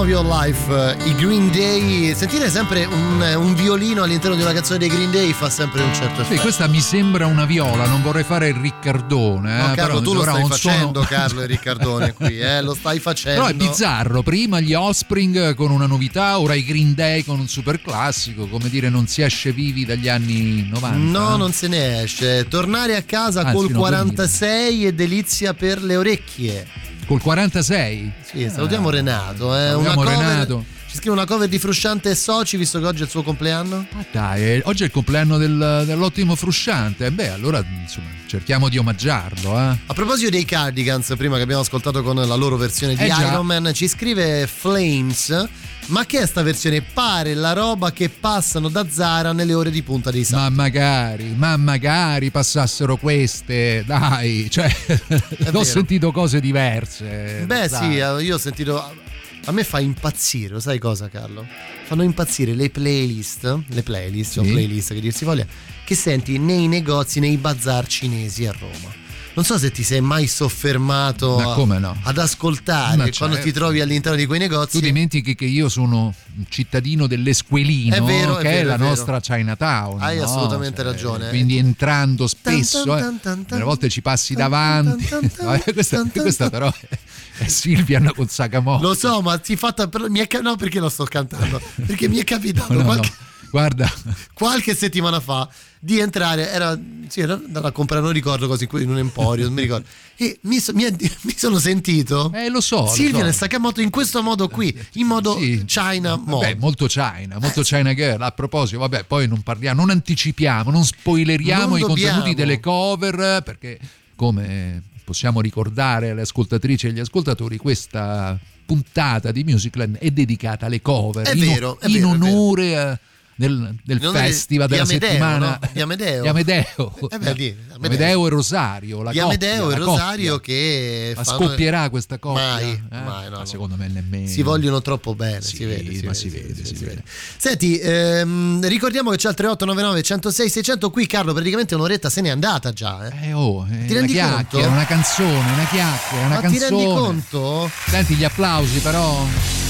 [0.00, 2.14] Of Your Life, eh, i Green Day.
[2.14, 5.92] Sentire sempre un, un violino all'interno di una canzone dei Green Day fa sempre un
[5.94, 6.40] certo Sì, effetto.
[6.40, 9.56] questa mi sembra una viola, non vorrei fare il Riccardone.
[9.58, 12.98] No, eh, Carlo, tu lo stai facendo, suono- Carlo e Riccardone qui, eh, lo stai
[12.98, 13.42] facendo.
[13.42, 17.48] Però è bizzarro, prima gli Offspring con una novità, ora i Green Day con un
[17.48, 20.96] super classico, come dire non si esce vivi dagli anni 90.
[21.18, 21.38] No, eh.
[21.38, 22.46] non se ne esce.
[22.48, 26.88] Tornare a casa Anzi, col no, 46 è delizia per le orecchie.
[27.10, 28.12] Col 46?
[28.22, 29.52] Sì, salutiamo Renato.
[29.52, 29.70] Eh.
[29.70, 30.64] salutiamo Renato.
[30.90, 33.86] Ci scrive una cover di Frusciante e Soci, visto che oggi è il suo compleanno.
[33.96, 37.12] Ah, dai, eh, oggi è il compleanno del- dell'ottimo Frusciante.
[37.12, 39.56] Beh, allora insomma, cerchiamo di omaggiarlo.
[39.56, 39.76] Eh.
[39.86, 43.28] A proposito dei Cardigans, prima che abbiamo ascoltato con la loro versione di Eh già.
[43.28, 45.48] Iron Man, ci scrive Flames.
[45.86, 46.82] Ma che è sta versione?
[46.82, 50.54] Pare la roba che passano da Zara nelle ore di punta dei Ma salti.
[50.54, 54.68] magari, ma magari passassero queste, dai, cioè,
[55.52, 57.44] ho sentito cose diverse.
[57.46, 59.06] Beh, sì, eh, io ho sentito.
[59.46, 61.44] A me fa impazzire, lo sai cosa, Carlo?
[61.84, 64.50] Fanno impazzire le playlist, le playlist, o Sì.
[64.50, 65.46] playlist che dir si voglia,
[65.84, 69.08] che senti nei negozi, nei bazar cinesi a Roma.
[69.32, 71.96] Non so se ti sei mai soffermato Ma come no?
[72.02, 73.50] ad ascoltare Ma quando certo.
[73.50, 74.78] ti trovi all'interno di quei negozi.
[74.78, 78.74] Tu dimentichi che io sono un cittadino dell'Esquilino, È vero, è che è, vero, la
[78.74, 80.02] è nostra Chinatown.
[80.02, 80.24] Hai no?
[80.24, 81.28] assolutamente Cioè, ragione.
[81.28, 85.08] Quindi entrando spesso, Tan, eh, tan, tan, tan, delle volte ci passi davanti.
[86.20, 86.98] questa, però è,
[87.38, 88.82] è Silvia con Sakamoto.
[88.82, 89.88] Lo so, ma ti fatta.
[90.08, 91.60] mi è no, perché lo sto cantando?
[91.86, 93.28] Perché mi è capitato No, no, qualche, no.
[93.50, 93.90] Guarda,
[94.32, 95.48] qualche settimana fa
[95.80, 96.48] di entrare.
[96.50, 96.78] Era,
[97.08, 99.86] sì, era da comprare, non ricordo così, in un emporio, non mi ricordo.
[100.16, 100.84] E mi, mi
[101.22, 102.30] mi sono sentito.
[102.34, 102.80] eh, lo so.
[102.82, 103.24] lo Silvia so.
[103.24, 103.34] nel
[103.80, 105.64] in questo modo qui, in modo Sì.
[105.66, 106.56] China Vabbè, mode.
[106.60, 108.20] molto China, molto China Girl.
[108.22, 112.12] A proposito, vabbè, poi non parliamo, non anticipiamo, non spoileriamo Non i dobbiamo.
[112.12, 113.78] contenuti delle cover, perché
[114.14, 120.80] come possiamo ricordare alle ascoltatrici e agli ascoltatori, questa puntata di Musicland è dedicata alle
[120.80, 121.26] cover.
[121.26, 122.08] È in, vero, è in vero.
[122.10, 122.98] onore a-
[123.40, 125.68] del, del festival della Amedeo, settimana no?
[125.72, 126.20] Di Amedeo.
[126.22, 127.76] di Amedeo, Eh beh, di Amedeo.
[127.86, 130.54] Amedeo e Rosario la di coppia, Amedeo e la Rosario coppia.
[130.54, 132.80] che ma fanno- scoppierà questa coppia Mai, Eh?
[133.02, 136.20] mai, no, Ma secondo me nemmeno si vogliono troppo bene Sì, si vede, ma si
[136.20, 137.02] si vede, vede, si vede.
[137.38, 142.28] Senti, ehm, ricordiamo che c'è il 3899 106 600 qui Carlo praticamente un'oretta se n'è
[142.28, 143.28] andata già eh.
[143.28, 144.58] Eh, oh, è Ti rendi conto?
[144.58, 146.68] una canzone, una chiacchiera, una Ma ti canzone.
[146.68, 147.70] rendi conto?
[147.88, 149.69] Senti gli applausi, però.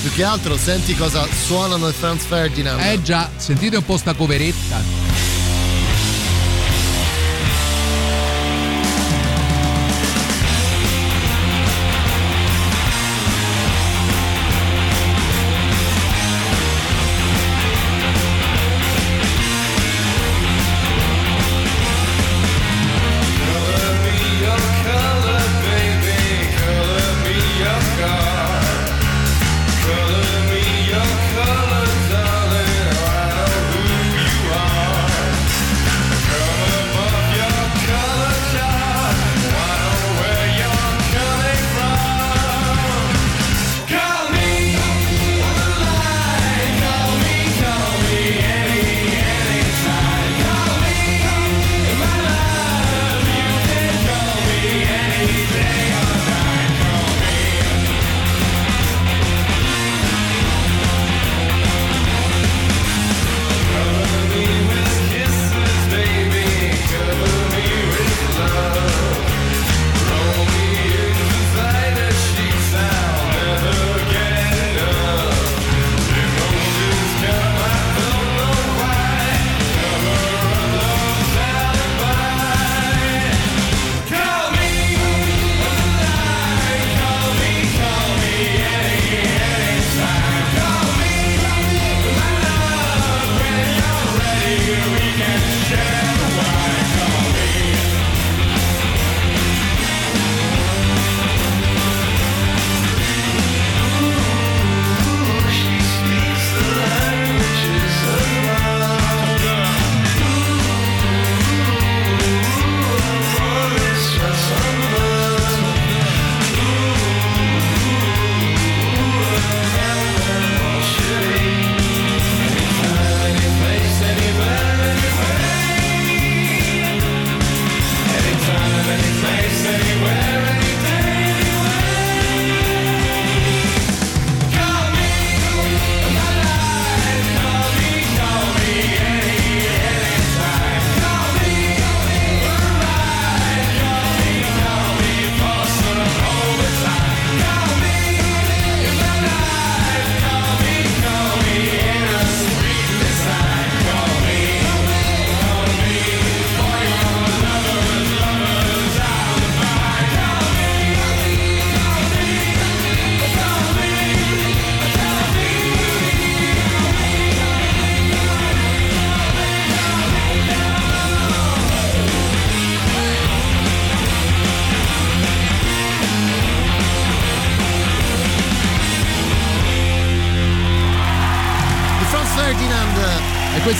[0.00, 2.80] Più che altro senti cosa suonano i Franz Ferdinand.
[2.80, 5.09] Eh già, sentite un po' sta coveretta.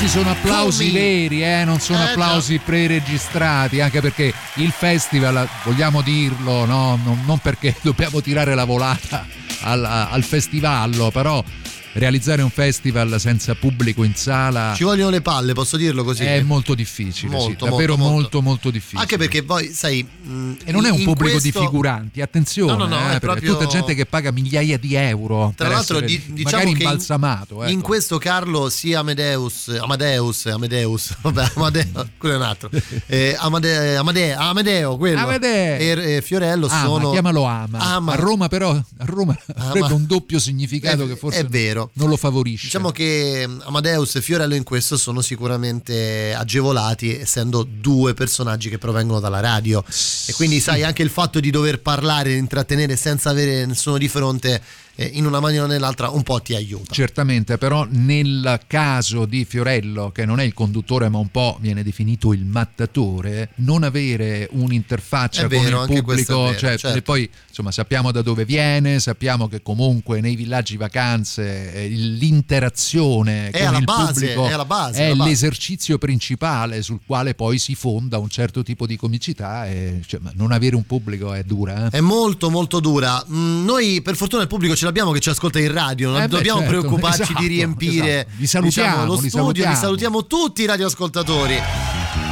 [0.00, 0.98] Questi sono applausi Come?
[0.98, 6.98] veri, eh, non sono Eh, applausi preregistrati, anche perché il festival, vogliamo dirlo, no?
[7.04, 9.26] non, non perché dobbiamo tirare la volata
[9.60, 11.44] al, al festivallo, però
[11.92, 16.22] realizzare un festival senza pubblico in sala Ci vogliono le palle, posso dirlo così?
[16.24, 18.40] è molto difficile, sì, Molto, davvero molto, molto, molto.
[18.42, 19.00] molto, difficile.
[19.00, 20.02] Anche perché poi, sai.
[20.04, 23.16] mh, E non è un in pubblico questo- di figuranti, attenzione, No, no, no, eh,
[23.16, 26.64] è proprio- tutta gente che paga migliaia di euro Tra l'altro, essere di- diciamo magari
[26.76, 27.64] che in- imbalsamato.
[27.64, 27.86] In ecco.
[27.86, 32.70] questo Carlo sia Amadeus, Amadeus, Amadeus, vabbè, Amadeo, quello è un altro.
[33.06, 35.18] Eh, Amade- Amade- Amedeo, quello.
[35.20, 35.78] Amedeo.
[36.00, 37.78] E, e Fiorello Ama, sono chiamalo ama.
[37.78, 38.12] Ama.
[38.12, 39.68] A Roma però a Roma Ama.
[39.70, 41.79] avrebbe un doppio significato È- che forse è vero.
[41.94, 42.66] Non lo favorisce.
[42.66, 49.20] Diciamo che Amadeus e Fiorello in questo sono sicuramente agevolati, essendo due personaggi che provengono
[49.20, 49.84] dalla radio.
[50.26, 54.62] E quindi, sai, anche il fatto di dover parlare, intrattenere senza avere nessuno di fronte,
[54.96, 56.92] in una maniera o nell'altra, un po' ti aiuta.
[56.92, 61.82] Certamente, però nel caso di Fiorello, che non è il conduttore ma un po' viene
[61.82, 67.02] definito il mattatore, non avere un'interfaccia È con vero, il pubblico, vero, cioè, certo.
[67.02, 73.64] poi insomma sappiamo da dove viene, sappiamo che comunque nei villaggi vacanze eh, l'interazione È
[73.64, 78.28] con il base, pubblico è base, è l'esercizio principale sul quale poi si fonda un
[78.28, 81.86] certo tipo di comicità e cioè, non avere un pubblico è dura.
[81.86, 81.98] eh.
[81.98, 83.24] È molto molto dura.
[83.30, 86.28] Mm, Noi per fortuna il pubblico ce l'abbiamo che ci ascolta in radio, non Eh
[86.28, 88.30] beh, dobbiamo certo, preoccuparci esatto, di riempire esatto.
[88.36, 89.72] Vi salutiamo, diciamo, lo studio, salutiamo.
[89.72, 91.58] vi salutiamo tutti i radioascoltatori.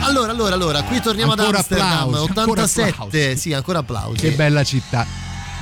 [0.00, 3.36] Allora, allora, allora, qui torniamo ad Ancora Amsterdam, applausi, ancora 87, applausi.
[3.36, 4.20] sì, ancora applausi.
[4.20, 5.06] Che bella città.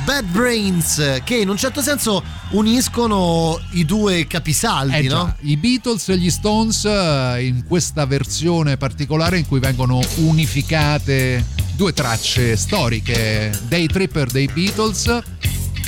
[0.04, 5.36] Bad Brains, che in un certo senso uniscono i due capisaldi, Eh già, no?
[5.40, 11.44] I Beatles e gli Stones eh, in questa versione particolare in cui vengono unificate
[11.74, 15.22] due tracce storiche, Day Tripper dei Beatles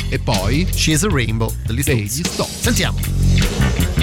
[0.08, 2.32] e poi She's a Rainbow degli degli Stones.
[2.32, 2.60] Stones.
[2.60, 3.97] Sentiamo.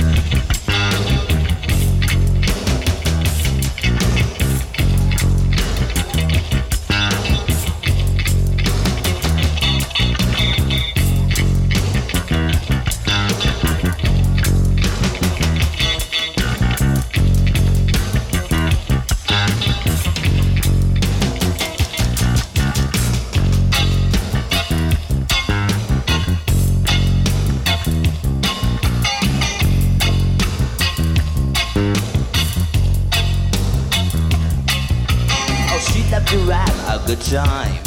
[37.05, 37.85] Good time.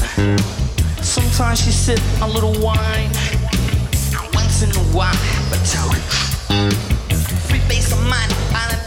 [1.02, 3.10] Sometimes she sip a little wine.
[4.32, 5.12] Once in a while,
[5.50, 5.58] but
[7.48, 8.78] free base of mind on a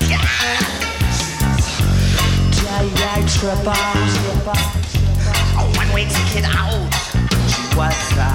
[2.55, 3.25] J.I.
[3.27, 3.75] Tripper.
[5.57, 6.87] A one way ticket out.
[7.51, 8.31] She was a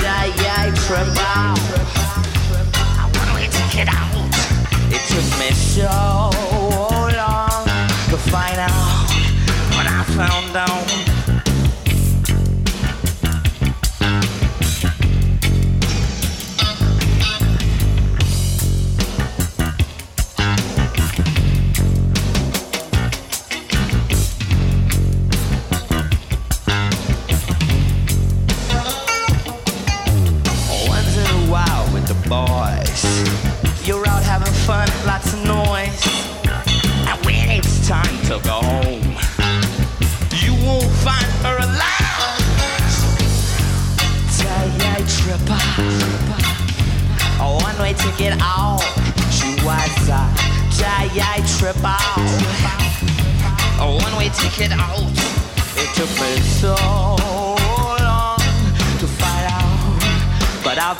[0.00, 0.72] J.I.
[0.86, 1.54] Tripper.
[2.98, 4.34] A one way ticket out.
[4.90, 5.86] It took me so
[7.14, 7.64] long
[8.10, 9.08] to find out
[9.76, 11.07] when I found out.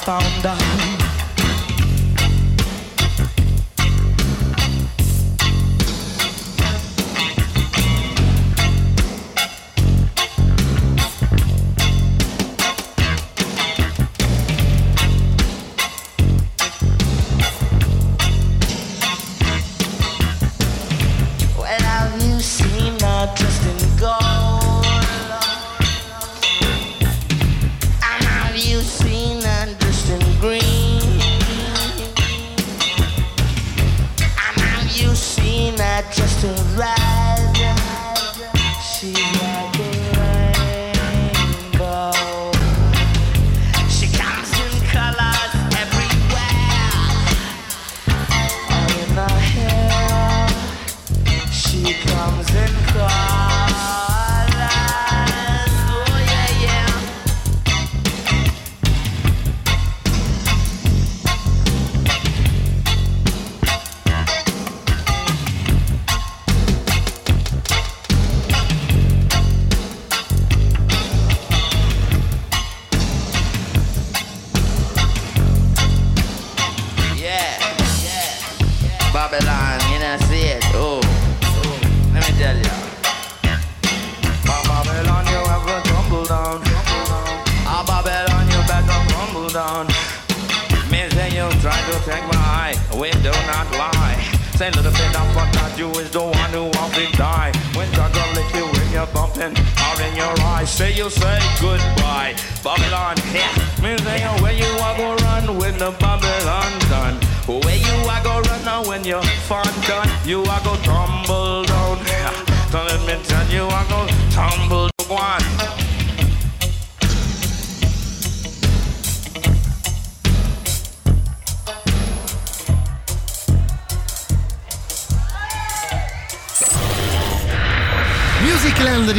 [0.09, 0.58] Found out.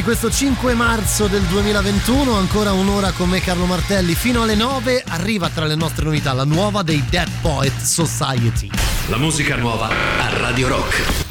[0.09, 5.49] Questo 5 marzo del 2021, ancora un'ora con me Carlo Martelli fino alle 9 arriva
[5.49, 8.71] tra le nostre novità la nuova dei Dead Poet Society.
[9.09, 11.28] La musica nuova a Radio Rock.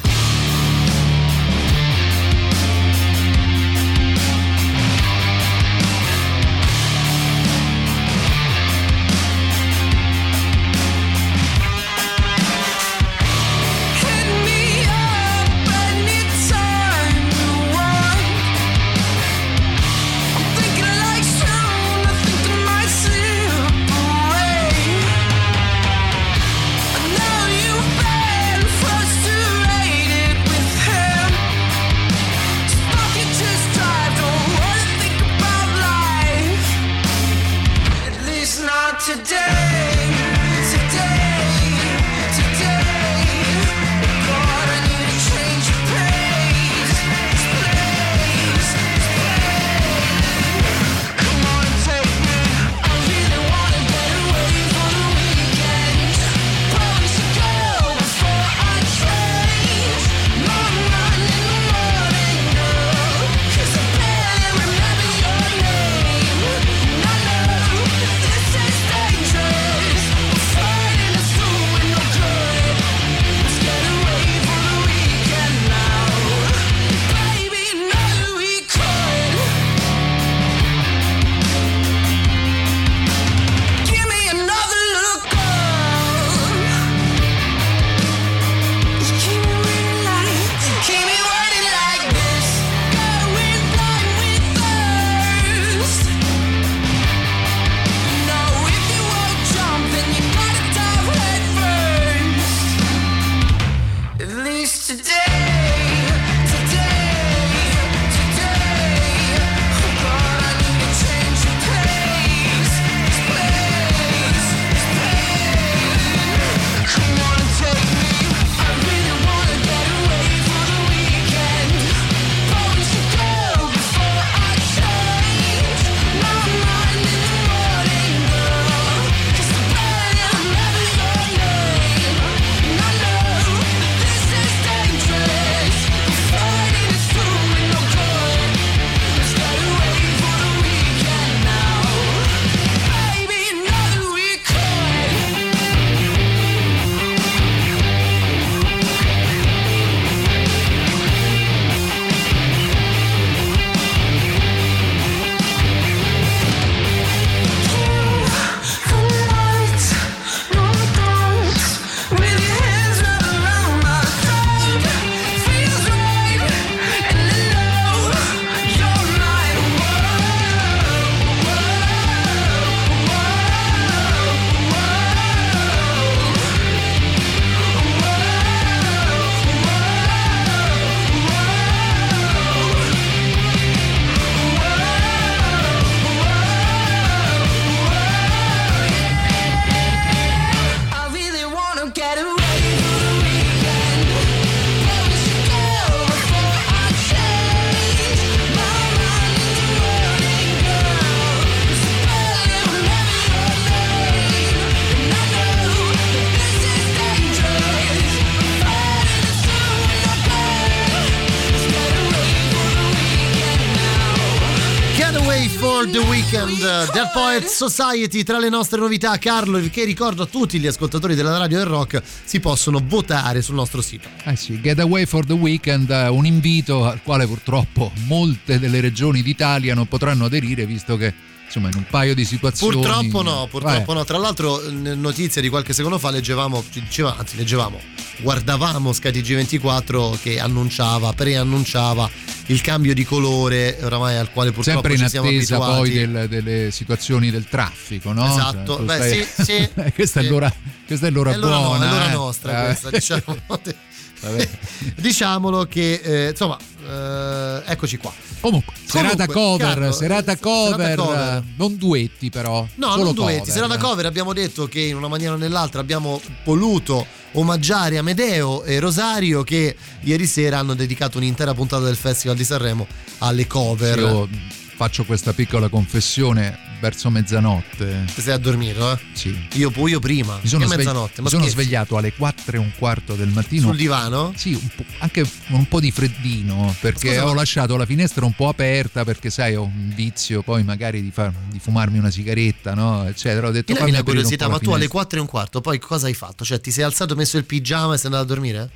[217.11, 219.17] Poet Society tra le nostre novità.
[219.17, 223.55] Carlo, che ricordo a tutti gli ascoltatori della radio del rock, si possono votare sul
[223.55, 224.07] nostro sito.
[224.23, 229.21] Eh sì, Getaway for the Weekend, eh, un invito al quale purtroppo molte delle regioni
[229.21, 231.13] d'Italia non potranno aderire visto che
[231.49, 234.03] insomma in un paio di situazioni Purtroppo no, purtroppo Eh, no.
[234.05, 237.79] Tra l'altro, notizia di qualche secondo fa, leggevamo, diceva, anzi leggevamo,
[238.21, 242.09] guardavamo SkyTG 24 che annunciava, preannunciava
[242.47, 246.27] il cambio di colore, oramai al quale purtroppo sempre in ci siamo attesa poi del-
[246.29, 248.25] delle situazioni del traffico, no?
[248.27, 250.25] Esatto, tu beh, sì, sì, questa, sì.
[250.27, 250.53] È l'ora,
[250.85, 251.85] questa è l'ora È l'ora, no- buona.
[251.85, 252.13] è l'ora eh.
[252.13, 252.65] nostra Eh.
[252.65, 253.37] questa, diciamo.
[254.95, 256.57] Diciamolo che, eh, insomma,
[256.87, 258.13] eh, eccoci qua.
[258.39, 261.43] Comunque, serata Comunque, cover, Carlo, serata cover, serata cover.
[261.57, 262.65] non duetti però.
[262.75, 263.53] No, non duetti, cover.
[263.53, 268.79] serata cover abbiamo detto che in una maniera o nell'altra abbiamo voluto omaggiare Amedeo e
[268.79, 272.87] Rosario che ieri sera hanno dedicato un'intera puntata del Festival di Sanremo
[273.19, 273.99] alle cover.
[273.99, 274.29] Io
[274.75, 278.05] faccio questa piccola confessione verso mezzanotte.
[278.13, 278.97] Ti sei addormito, eh?
[279.13, 279.37] Sì.
[279.53, 282.71] Io, pu- io prima, Mi sono, svegli- mezzanotte, mi sono svegliato alle 4 e un
[282.77, 283.67] quarto del mattino.
[283.67, 284.33] sul divano?
[284.35, 284.67] Sì, un
[284.99, 289.03] anche un po' di freddino perché Scusa, ho ma- lasciato la finestra un po' aperta
[289.03, 293.47] perché sai ho un vizio poi magari di, far- di fumarmi una sigaretta no eccetera
[293.47, 294.99] ho detto fammi la curiosità, ma la tu alle finestra.
[294.99, 296.43] 4 e un quarto, poi cosa hai fatto?
[296.43, 298.69] Cioè, ti sei alzato, messo il pigiama e sei andato a dormire?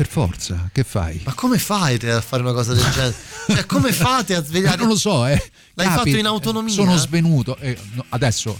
[0.00, 1.20] Per forza che fai?
[1.24, 3.14] Ma come fai a fare una cosa del genere?
[3.48, 4.78] Cioè, come fate a svegliare?
[4.78, 5.32] non lo so eh
[5.74, 6.72] L'hai Capita, fatto in autonomia?
[6.72, 8.58] sono svenuto eh, no, adesso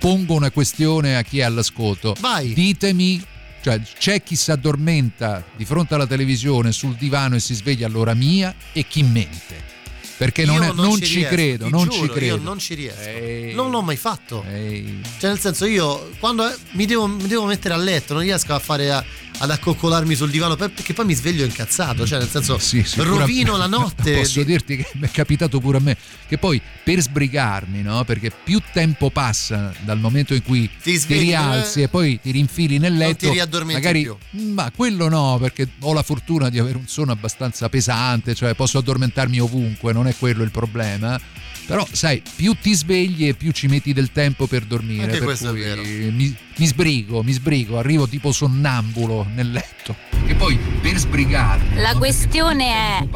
[0.00, 2.52] pongo una questione a chi è all'ascolto Vai.
[2.52, 3.24] ditemi
[3.62, 8.14] cioè c'è chi si addormenta di fronte alla televisione sul divano e si sveglia all'ora
[8.14, 9.70] mia e chi mente
[10.16, 12.74] perché non, è- non ci ci riesco, credo non giuro, ci credo Io non ci
[12.74, 13.00] riesco.
[13.00, 13.54] Ehi.
[13.54, 14.44] Non l'ho mai fatto.
[14.48, 15.00] Ehi.
[15.18, 18.60] Cioè, nel senso, io quando mi devo, mi devo mettere a letto, non riesco a
[18.60, 19.04] fare a,
[19.38, 22.58] ad accoccolarmi sul divano per- perché poi mi sveglio incazzato, cioè nel senso
[22.96, 24.12] rovino la notte.
[24.18, 25.96] Posso dirti che mi è capitato pure a me
[26.28, 28.04] che poi per sbrigarmi, no?
[28.04, 32.20] Perché più tempo passa dal momento in cui Ti ti, svegli, rialzi eh, e poi
[32.20, 34.16] ti rinfili nel letto, ti riaddormenti magari più.
[34.52, 38.78] ma quello no, perché ho la fortuna di avere un sonno abbastanza pesante, cioè posso
[38.78, 41.20] addormentarmi ovunque, non è quello il problema.
[41.66, 45.04] Però sai, più ti svegli e più ci metti del tempo per dormire.
[45.04, 45.82] Anche per questo è vero.
[45.82, 49.94] Mi, mi sbrigo, mi sbrigo, arrivo tipo sonnambulo nel letto.
[50.26, 51.80] E poi per sbrigarmi.
[51.80, 51.98] La no?
[51.98, 53.06] questione è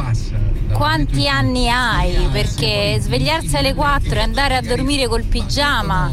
[0.73, 2.29] quanti anni hai?
[2.33, 6.11] Perché svegliarsi alle 4 e andare a dormire col pigiama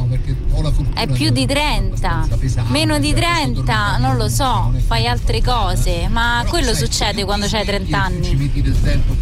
[0.94, 2.28] è più di 30,
[2.68, 8.02] meno di 30 non lo so, fai altre cose, ma quello succede quando hai 30
[8.02, 8.52] anni.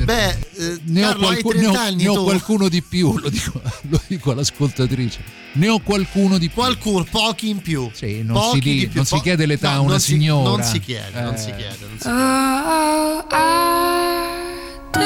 [0.03, 2.81] Beh, eh, ne ho, Carlo, hai qualcu- ne 30 ho- anni ne ho qualcuno di
[2.81, 5.19] più, lo dico, lo dico all'ascoltatrice.
[5.53, 6.55] Ne ho qualcuno di più.
[6.61, 7.89] Qualcuno, pochi in più.
[7.93, 9.89] Sì, non, Pochi si, di- di più, non si po- chiede l'età no, a una
[9.91, 10.49] non si- signora.
[10.49, 11.55] non si chiede, non si Eh.
[11.55, 11.77] chiede.
[11.87, 13.39] non si- Oh, I
[14.93, 14.99] do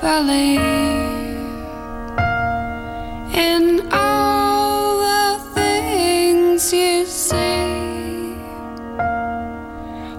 [0.00, 0.60] believe
[3.34, 7.58] in all the things you say.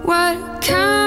[0.03, 1.00] What comes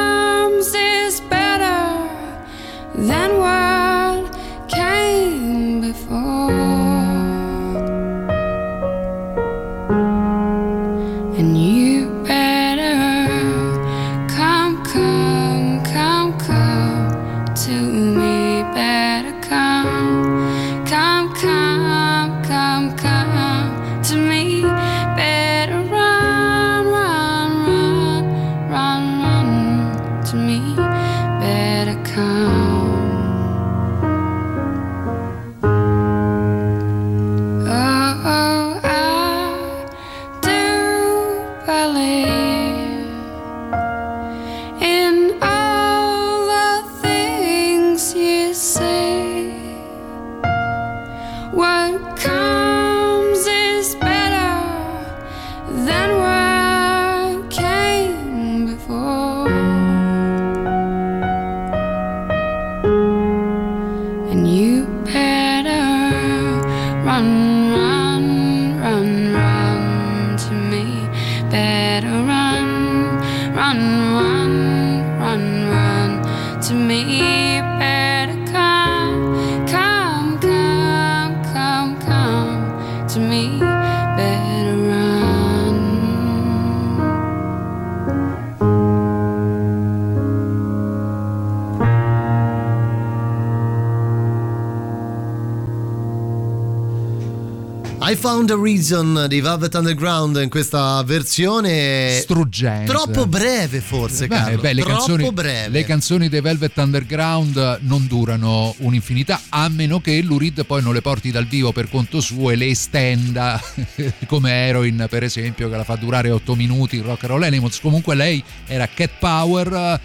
[98.25, 102.91] found a reason di Velvet Underground in questa versione struggente.
[102.91, 104.61] Troppo breve forse, Beh, Carlo.
[104.63, 105.69] beh, le, Troppo canzoni, breve.
[105.69, 111.03] le canzoni dei Velvet Underground non durano un'infinità, a meno che Lurid poi non le
[111.03, 113.61] porti dal vivo per conto suo e le estenda,
[114.27, 117.79] come Heroin per esempio, che la fa durare 8 minuti, Rock and Roll Animals.
[117.81, 120.01] Comunque lei era Cat Power,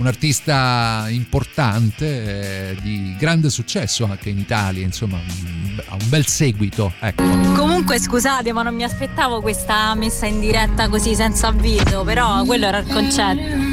[0.00, 6.92] un artista importante, eh, di grande successo anche in Italia, insomma, ha un bel seguito.
[6.98, 7.22] Ecco.
[7.54, 12.66] Comunque scusate, ma non mi aspettavo questa messa in diretta così senza avviso, però quello
[12.66, 13.69] era il concetto.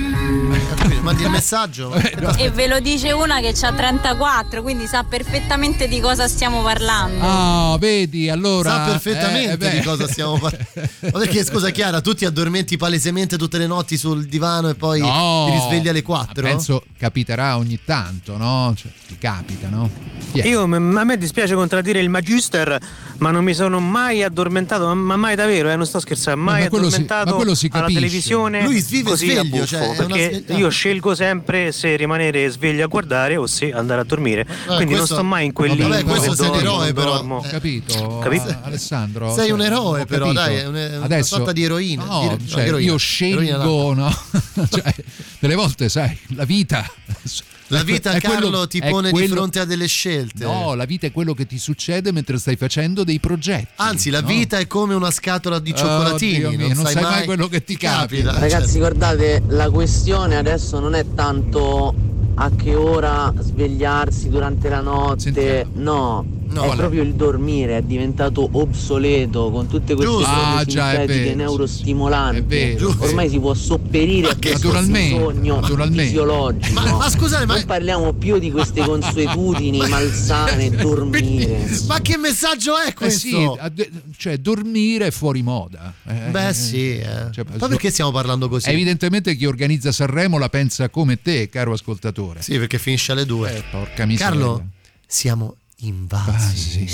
[1.08, 1.96] Mandi il messaggio.
[2.38, 7.24] E ve lo dice una che ha 34, quindi sa perfettamente di cosa stiamo parlando.
[7.24, 8.70] Ah, vedi, allora...
[8.70, 9.70] Sa perfettamente eh, beh.
[9.70, 10.68] di cosa stiamo parlando.
[11.00, 15.00] Ma perché scusa Chiara, tu ti addormenti palesemente tutte le notti sul divano e poi
[15.00, 16.44] No, ti risvegli alle 4?
[16.44, 18.74] Penso capiterà ogni tanto, no?
[18.76, 19.90] Cioè, ti capita, no?
[20.34, 22.78] Io, a me dispiace contraddire il Magister,
[23.20, 26.64] ma non mi sono mai addormentato, ma, ma mai davvero, eh, non sto scherzando, mai
[26.64, 29.96] ma quello si- addormentato ma si alla televisione Lui vive così a sveglio, buffo, cioè,
[29.96, 34.46] perché sveglia- io scelgo sempre se rimanere sveglio a guardare o se andare a dormire.
[34.46, 37.42] Quindi non questo- sto mai in quel Vabbè, limbo questo sei un eroe, non però.
[37.44, 37.50] Eh.
[37.50, 38.18] Capito?
[38.20, 38.58] Capito?
[38.64, 39.34] Alessandro?
[39.34, 40.42] Sei un Cioè, eroe, però, capito.
[40.42, 42.04] dai, è un- è una Adesso, sorta di eroina.
[42.06, 42.92] No, Di- no, cioè, eroina.
[42.92, 44.10] io scelgo, no?
[44.70, 44.96] cioè,
[45.40, 46.86] delle volte, sai, la vita.
[47.70, 50.44] La vita, è quello- Carlo, ti è pone di quello- fronte a delle scelte.
[50.46, 53.68] No, la vita è quello che ti succede mentre stai facendo dei progetti.
[53.78, 54.28] Anzi, la no?
[54.28, 56.44] vita è come una scatola di cioccolatini.
[56.44, 58.38] Oddio mio, non sai mai quello che ti capita.
[58.40, 61.94] Ragazzi, guardate, la questione adesso non è tanto
[62.40, 66.36] a che ora svegliarsi durante la notte, no.
[66.50, 66.76] No, è è?
[66.78, 70.32] proprio il dormire, è diventato obsoleto con tutte queste Giusto.
[70.32, 72.38] droghe Ah, già, è sintetiche vero, neurostimolanti.
[72.40, 76.04] è vero, Ormai si può sopperire a questo Naturalmente, bisogno naturalmente.
[76.06, 76.74] fisiologico.
[76.74, 81.68] Ma, ma scusate, ma, Non parliamo più di queste consuetudini malsane, dormire.
[81.88, 83.28] ma che messaggio è Eh questo?
[83.28, 85.94] sì, a- de- cioè dormire è fuori moda.
[86.08, 87.32] Eh, Beh eh, sì, eh.
[87.32, 88.70] cioè, ma perché stiamo parlando così?
[88.70, 92.42] Evidentemente chi organizza Sanremo la pensa come te, caro ascoltatore.
[92.42, 93.56] Sì, perché finisce alle due.
[93.58, 94.32] Eh, porca miseria.
[94.32, 94.66] Carlo,
[95.06, 96.86] siamo invasi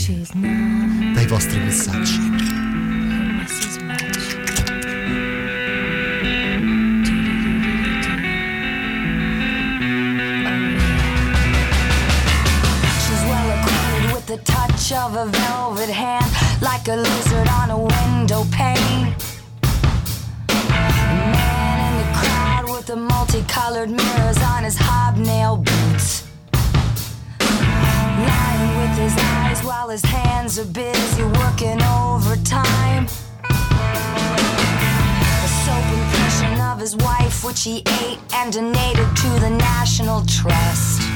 [1.13, 2.62] dai vostri messaggi.
[15.15, 16.25] Of a velvet hand,
[16.61, 19.13] like a lizard on a window pane.
[21.33, 26.23] Man in the crowd with the multicolored mirrors on his hobnail boots.
[27.39, 33.05] Lying with his eyes while his hands are busy working overtime.
[35.43, 41.12] A soap impression of his wife, which he ate and donated to the National Trust.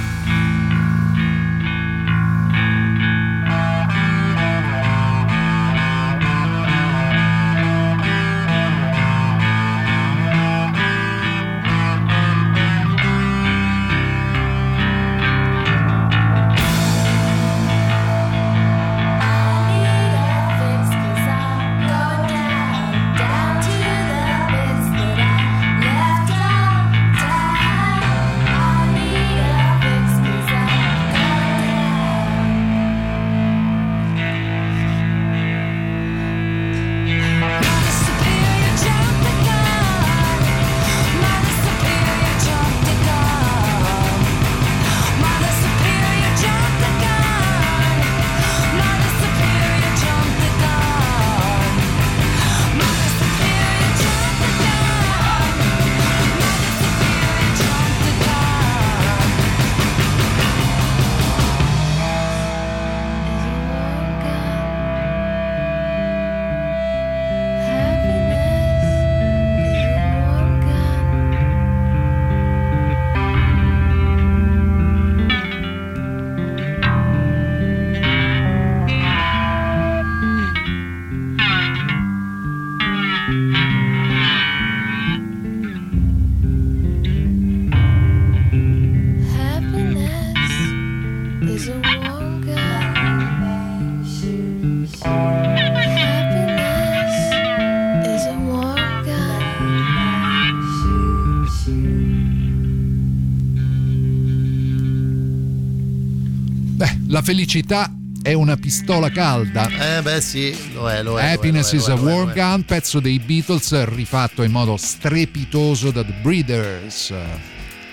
[107.27, 109.97] Felicità è una pistola calda.
[109.97, 111.33] Eh beh sì, lo è, lo è.
[111.33, 112.33] Happiness lo è, is lo a è, lo è, War.
[112.33, 117.13] Gun, pezzo dei Beatles rifatto in modo strepitoso da The Breeders.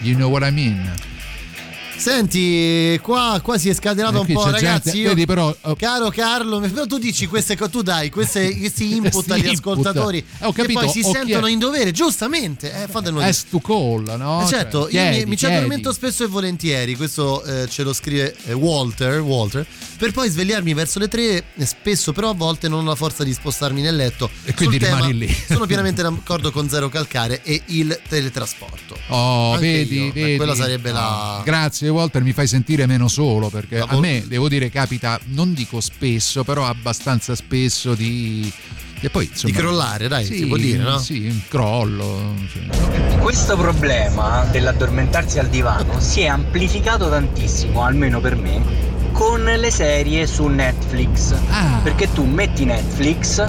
[0.03, 0.89] You know what I mean?
[1.97, 4.63] Senti, qua, qua si è scatenato Eh, un po', ragazzi.
[4.91, 5.75] gente- io- vedi però, oh.
[5.75, 9.79] Caro Carlo, però tu dici queste cose, tu dai queste- questi input agli input.
[9.79, 12.83] ascoltatori Eh, ho capito, che poi si sentono in dovere, giustamente.
[12.83, 13.21] Eh, fatelo.
[13.21, 14.43] As to call, no?
[14.43, 15.55] Eh, certo, Cioè, io mi- chiedi, mi, ci chiedi.
[15.55, 19.67] addormento spesso e volentieri, questo eh, ce lo scrive eh, Walter, Walter,
[19.97, 23.25] per poi svegliarmi verso le tre, e spesso però a volte non ho la forza
[23.25, 24.29] di spostarmi nel letto.
[24.45, 25.37] E quindi Sul rimani tema lì.
[25.49, 28.97] Sono pienamente d'accordo con Zero Calcare e il teletrasporto.
[29.09, 30.13] Oh, Anche vedi, io.
[30.13, 30.37] Vedi.
[30.37, 31.39] quella sarebbe la...
[31.39, 31.43] Ah,
[31.85, 35.83] Grazie Walter, mi fai sentire meno solo perché a me, devo dire, capita, non dico
[35.83, 38.51] spesso, però abbastanza spesso di...
[39.01, 40.97] E poi, insomma, Di crollare, dai, sì, si può dire, no?
[40.97, 42.35] Sì, un crollo.
[42.51, 43.19] cioè.
[43.19, 48.63] Questo problema dell'addormentarsi al divano si è amplificato tantissimo, almeno per me,
[49.13, 51.35] con le serie su Netflix.
[51.51, 51.81] Ah.
[51.83, 53.45] Perché tu metti Netflix,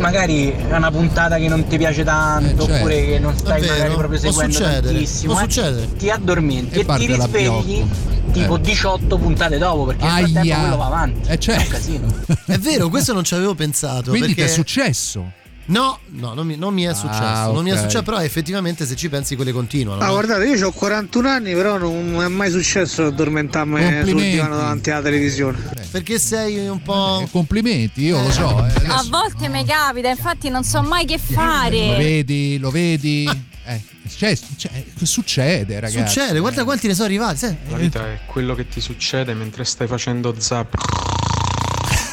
[0.00, 2.74] magari è una puntata che non ti piace tanto, Eh, certo.
[2.74, 5.88] oppure che non stai magari proprio può seguendo succedere, tantissimo, può eh, succedere.
[5.96, 7.84] ti addormenti E e, ti risvegli
[8.32, 8.60] tipo Eh.
[8.60, 10.58] 18 puntate dopo, perché nel frattempo Aia.
[10.58, 11.28] quello va avanti.
[11.30, 11.60] Eh, certo.
[11.60, 12.06] È un casino.
[12.46, 14.10] È vero, questo non ci avevo pensato.
[14.10, 14.50] Quindi ti perché...
[14.50, 15.32] è successo?
[15.70, 17.22] No, no, non mi, non mi è successo.
[17.22, 20.00] Ah, Non mi è successo, però effettivamente se ci pensi quelle continuano.
[20.02, 20.12] Ah, no?
[20.14, 25.02] guardate, io ho 41 anni, però non è mai successo addormentarmi sul divano davanti alla
[25.02, 25.58] televisione.
[25.90, 27.26] Perché sei un po'.
[27.30, 28.66] complimenti, io lo so.
[28.66, 31.86] eh, A volte mi capita, infatti non so mai che fare.
[31.92, 33.28] Lo vedi, lo vedi?
[33.64, 33.80] Eh,
[34.16, 34.70] cioè, cioè,
[35.02, 35.98] succede, ragazzi.
[36.12, 37.36] Succede, guarda quanti ne sono arrivati.
[37.36, 37.56] sai.
[37.68, 40.74] La vita è quello che ti succede mentre stai facendo zap.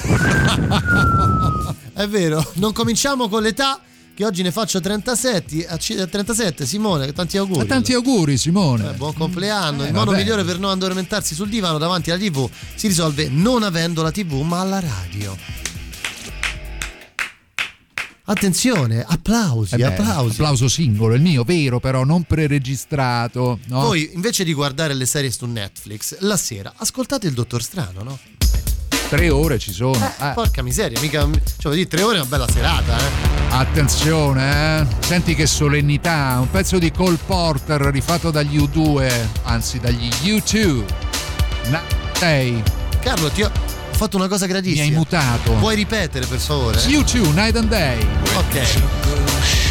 [1.97, 3.81] È vero, non cominciamo con l'età,
[4.13, 5.65] che oggi ne faccio 37.
[5.67, 7.59] A ci- a 37, Simone, tanti auguri.
[7.59, 8.91] Ma tanti auguri Simone.
[8.91, 9.83] Eh, buon compleanno.
[9.83, 13.63] Eh, Il modo migliore per non addormentarsi sul divano davanti alla TV si risolve non
[13.63, 15.35] avendo la TV ma alla radio.
[18.29, 20.31] Attenzione, applausi, Eh beh, applausi.
[20.31, 23.57] applauso singolo, il mio vero però, non preregistrato.
[23.67, 23.81] No?
[23.83, 28.19] Voi invece di guardare le serie su Netflix, la sera ascoltate il Dottor Strano, no?
[29.09, 29.95] Tre ore ci sono.
[30.19, 31.21] Eh, Porca miseria, mica.
[31.21, 31.31] Cioè,
[31.61, 33.01] vuol dire, tre ore è una bella serata, eh.
[33.49, 34.85] Attenzione, eh.
[34.99, 39.09] Senti che solennità, un pezzo di Cole Porter rifatto dagli U2,
[39.43, 40.83] anzi dagli U2.
[41.69, 41.81] Na-
[42.13, 42.61] sei,
[42.99, 43.51] Carlo, ti ho
[43.91, 44.83] fatto una cosa mi gradissima.
[44.83, 45.51] hai mutato.
[45.53, 46.77] Puoi ripetere, per favore?
[46.77, 48.05] U2, Night and Day.
[48.35, 49.66] Ok.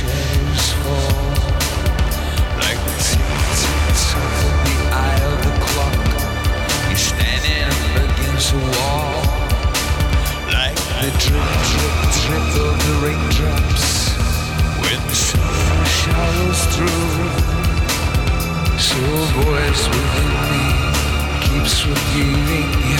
[18.96, 20.64] A voice within me
[21.42, 22.95] keeps repeating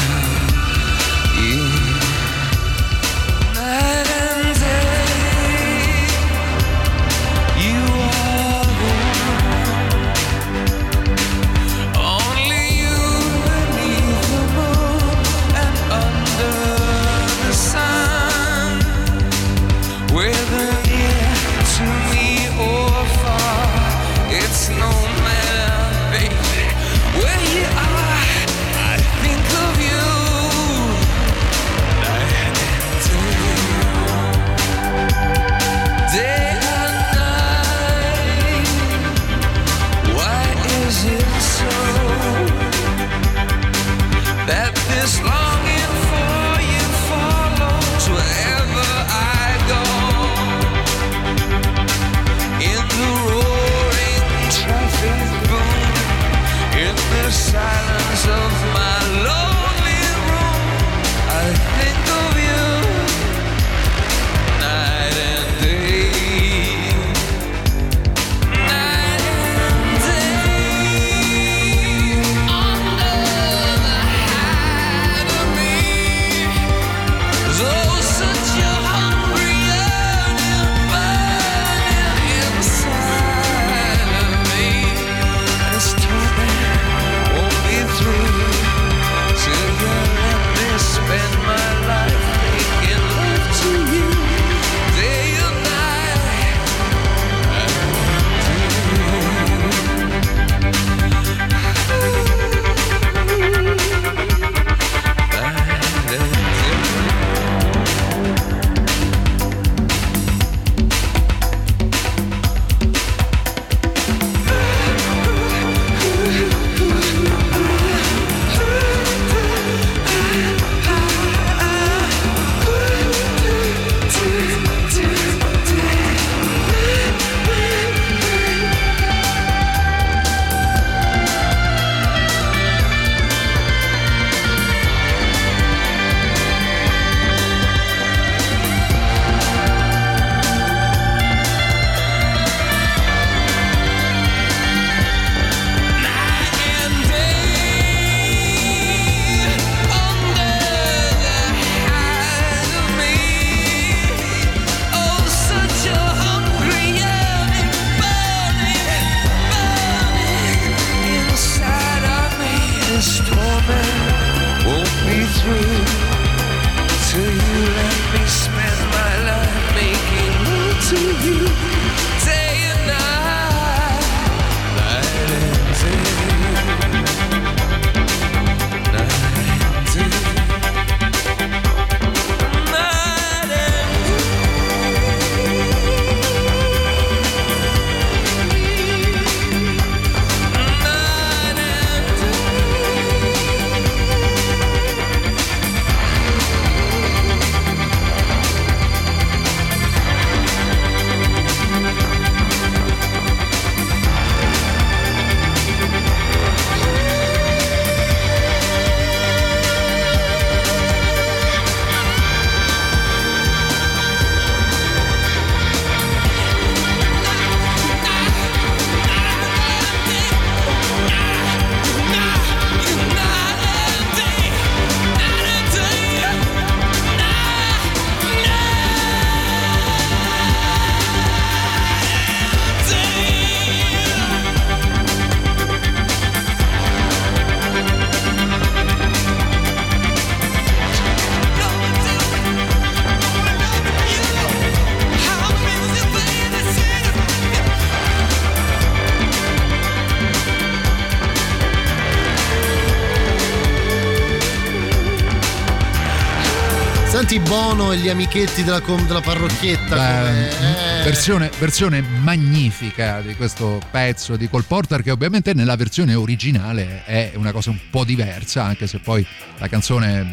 [257.93, 259.97] E gli amichetti della, com- della parrocchietta.
[259.97, 261.05] come- Beh, eh.
[261.05, 267.33] versione, versione magnifica di questo pezzo di Cole Porter che ovviamente nella versione originale è
[267.37, 269.25] una cosa un po' diversa anche se poi
[269.59, 270.27] la canzone è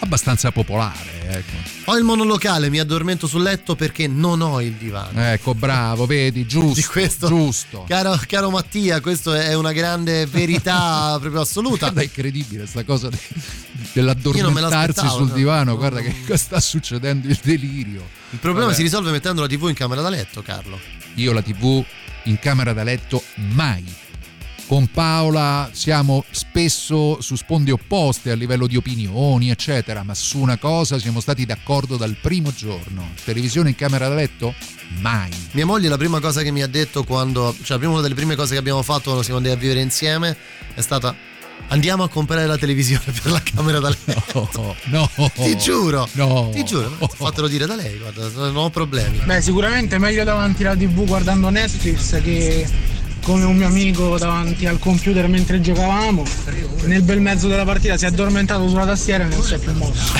[0.00, 1.90] abbastanza popolare ecco.
[1.90, 5.24] Ho il monolocale, mi addormento sul letto perché non ho il divano.
[5.24, 6.74] Ecco, bravo, vedi, giusto.
[6.80, 7.84] Di questo, giusto.
[7.86, 11.92] Caro, caro Mattia, questa è una grande verità proprio assoluta.
[11.94, 13.18] È incredibile sta cosa di-
[13.92, 15.34] dell'addormentarsi sul no.
[15.34, 15.76] divano.
[15.76, 18.06] Guarda che sta succedendo il delirio.
[18.30, 18.76] Il problema Vabbè.
[18.76, 20.78] si risolve mettendo la TV in camera da letto, Carlo.
[21.14, 21.84] Io la TV
[22.24, 23.84] in camera da letto mai.
[24.66, 30.58] Con Paola siamo spesso su sponde opposte a livello di opinioni, eccetera, ma su una
[30.58, 33.10] cosa siamo stati d'accordo dal primo giorno.
[33.24, 34.54] Televisione in camera da letto?
[35.00, 35.30] Mai.
[35.52, 38.52] Mia moglie la prima cosa che mi ha detto quando, cioè una delle prime cose
[38.52, 40.36] che abbiamo fatto quando siamo andati a vivere insieme
[40.72, 41.16] è stata
[41.68, 44.48] andiamo a comprare la televisione per la camera da letto.
[44.86, 46.08] No, Ti giuro.
[46.12, 46.50] No.
[46.52, 49.18] Ti giuro, fatelo dire da lei, guarda, non ho problemi.
[49.24, 52.66] Beh, sicuramente è meglio davanti alla TV guardando Netflix che
[53.22, 56.24] come un mio amico davanti al computer mentre giocavamo.
[56.84, 59.72] Nel bel mezzo della partita si è addormentato sulla tastiera e non si è più
[59.74, 60.12] mosso.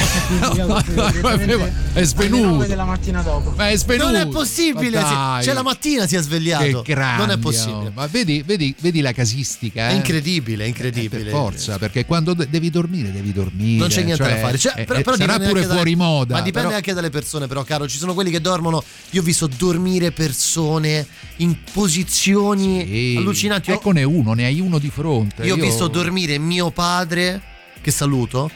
[1.93, 2.43] È svenuto.
[2.43, 3.52] Alle 9 della mattina dopo.
[3.56, 4.10] Ma è svenuto.
[4.10, 5.43] Non è possibile, dai.
[5.43, 6.82] Cioè la mattina si è svegliato.
[6.82, 7.89] Che grande, non è possibile.
[7.89, 7.93] oh.
[7.94, 9.89] Ma vedi, vedi, vedi la casistica?
[9.89, 9.97] È eh?
[9.97, 11.24] incredibile, è Eh, incredibile.
[11.24, 13.78] per forza, perché quando de- devi dormire, devi dormire.
[13.78, 14.59] Non c'è niente cioè, da fare.
[14.59, 16.35] Cioè, eh, però, eh, però sarà pure fuori dalle- moda.
[16.35, 17.89] Ma dipende però- anche dalle persone, però, caro.
[17.89, 18.82] Ci sono quelli che dormono.
[19.10, 21.06] Io ho visto dormire persone
[21.36, 22.89] in posizioni Sì.
[23.16, 23.70] Allucinanti.
[23.70, 25.44] Io- Eccone uno, ne hai uno di fronte.
[25.44, 27.40] Io ho visto dormire mio padre,
[27.80, 28.50] che saluto,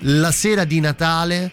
[0.00, 1.50] la sera di Natale.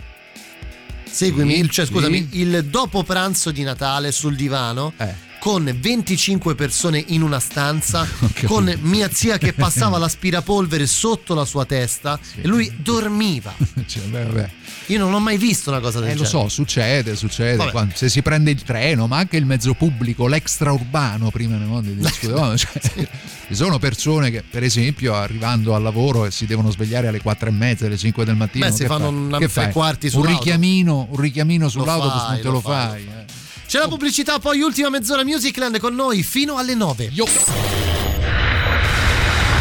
[1.09, 1.91] Seguimi, Sì, il- cioè sì.
[1.93, 4.93] scusami, il dopo pranzo di Natale sul divano.
[4.97, 5.25] Eh.
[5.39, 8.05] Con 25 persone in una stanza,
[8.45, 13.53] con mia zia che passava l'aspirapolvere sotto la sua testa e lui dormiva.
[13.87, 14.49] Cioè, beh, vabbè.
[14.89, 16.43] Io non ho mai visto una cosa del Eh, lo genere.
[16.43, 17.69] so, succede, succede.
[17.72, 21.95] Quando- se si prende il treno, ma anche il mezzo pubblico, l'extraurbano, prima no, di
[21.95, 27.07] discutevamo, cioè, ci sono persone che, per esempio, arrivando al lavoro e si devono svegliare
[27.07, 28.65] alle 4 e mezza, alle 5 del mattino.
[28.65, 29.72] Beh, si fanno una- Che fai?
[29.73, 30.38] quarti un sull'auto.
[30.38, 33.01] richiamino, un richiamino sull'autobus non te lo lo fai, fai.
[33.03, 33.26] eh.
[33.68, 37.09] C'è la pubblicità, poi ultima mezz'ora Musicland con noi fino alle 9.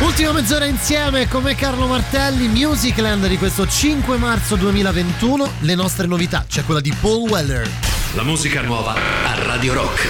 [0.07, 5.51] Ultima mezz'ora insieme con me Carlo Martelli, Musicland di questo 5 marzo 2021.
[5.61, 7.69] Le nostre novità, c'è quella di Paul Weller.
[8.15, 10.09] La musica nuova a Radio Rock.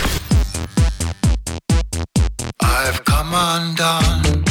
[2.62, 4.45] I've come undone.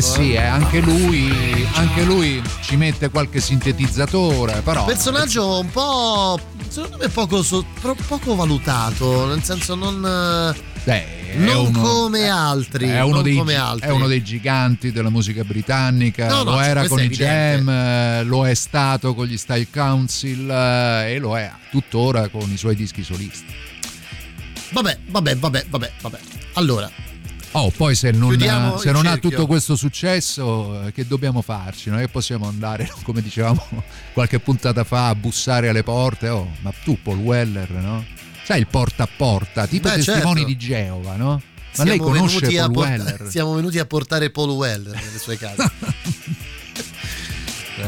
[0.00, 1.30] Eh sì, eh, anche lui,
[1.74, 4.86] anche lui ci mette qualche sintetizzatore, però.
[4.86, 6.40] Personaggio un po'.
[6.68, 7.66] secondo me poco, so-
[8.08, 10.02] poco valutato, nel senso non,
[10.56, 12.88] eh, Beh, non uno- come altri.
[12.88, 13.88] È uno, dei, come altri.
[13.88, 17.08] è uno dei giganti della musica britannica, No, no, lo era con i.
[17.10, 22.50] Jam, eh, lo è stato con gli Style Council eh, e lo è tuttora con
[22.50, 23.52] i suoi dischi solisti.
[24.70, 26.18] Vabbè, vabbè, vabbè, vabbè, vabbè.
[26.54, 26.90] Allora,
[27.52, 28.38] Oh, poi se non,
[28.78, 31.90] se non ha tutto questo successo, eh, che dobbiamo farci?
[31.90, 33.66] Non è che possiamo andare, come dicevamo
[34.12, 36.28] qualche puntata fa, a bussare alle porte.
[36.28, 38.04] Oh, ma tu, Paul Weller, no?
[38.44, 40.44] Sai il porta a porta, tipo Beh, testimoni certo.
[40.46, 41.28] di Geova, no?
[41.30, 41.40] Ma
[41.72, 43.26] siamo lei conosce Paul porta- Weller?
[43.28, 45.70] siamo venuti a portare Paul Weller nelle sue case.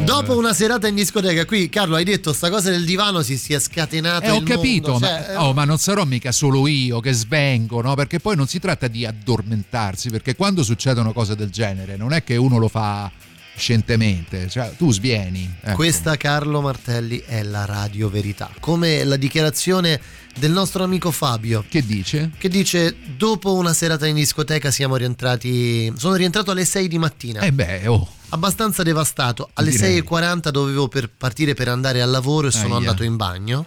[0.01, 3.61] Dopo una serata in discoteca, qui Carlo hai detto sta cosa del divano si sia
[3.61, 7.13] scatenata Eh, ho capito, mondo, ma, cioè, oh, ma non sarò mica solo io che
[7.13, 7.95] svengo, no?
[7.95, 12.25] Perché poi non si tratta di addormentarsi, perché quando succedono cose del genere non è
[12.25, 13.11] che uno lo fa
[13.55, 15.49] scientemente, cioè tu svieni.
[15.61, 15.77] ecco.
[15.77, 20.01] Questa Carlo Martelli è la radio verità, come la dichiarazione
[20.39, 21.65] del nostro amico Fabio.
[21.69, 22.31] Che dice?
[22.39, 27.41] Che dice dopo una serata in discoteca siamo rientrati sono rientrato alle 6 di mattina.
[27.41, 28.09] Eh beh, oh.
[28.31, 29.51] Abbastanza devastato.
[29.55, 30.01] Alle Direi.
[30.03, 32.77] 6.40 dovevo per partire per andare al lavoro e sono Aia.
[32.79, 33.67] andato in bagno.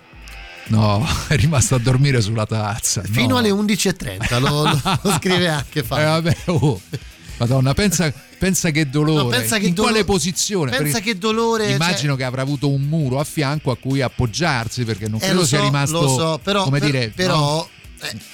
[0.67, 3.03] No, è rimasto a dormire sulla tazza.
[3.03, 3.37] Fino no.
[3.37, 6.05] alle 11.30 lo, lo- lo scrive anche Eh, Fabio.
[6.05, 6.81] vabbè, oh.
[7.37, 9.23] Madonna, pensa, pensa che dolore.
[9.23, 10.71] No, pensa che In dolo- quale posizione?
[10.71, 14.01] pensa Perché che dolore, Immagino cioè- che avrà avuto un muro a fianco a cui
[14.01, 16.01] appoggiarsi perché non Eh, credo lo sia so, rimasto.
[16.01, 17.69] lo so, però- come per- dire, però- no?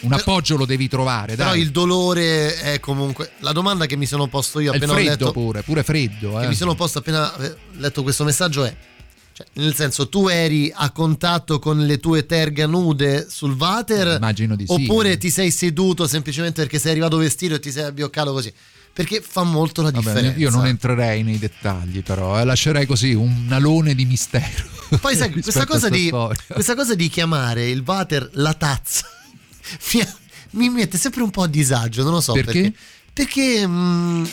[0.01, 1.35] un appoggio lo devi trovare.
[1.35, 1.61] Però dai.
[1.61, 3.31] il dolore è comunque.
[3.39, 5.31] La domanda che mi sono posto io È appena ho freddo letto.
[5.31, 6.37] pure, pure freddo.
[6.37, 6.47] Che eh.
[6.47, 8.75] mi sono posto appena eh, letto questo messaggio è.
[9.33, 14.17] cioè, nel senso, tu eri a contatto con le tue terga nude sul water?
[14.17, 14.73] Immagino di sì.
[14.73, 18.51] Oppure ti sei seduto semplicemente perché sei arrivato vestito e ti sei abbioccato così?
[18.93, 20.39] Perché fa molto la Vabbè, differenza.
[20.39, 24.67] io non entrerei nei dettagli, però eh, lascerei così un alone di mistero.
[24.99, 26.11] Poi sai, questa cosa, di,
[26.47, 29.07] questa cosa di chiamare il water la tazza
[30.51, 32.51] mi, mette sempre un po' a disagio, non lo so Perché?
[32.51, 32.73] perché.
[33.13, 34.25] Perché mm,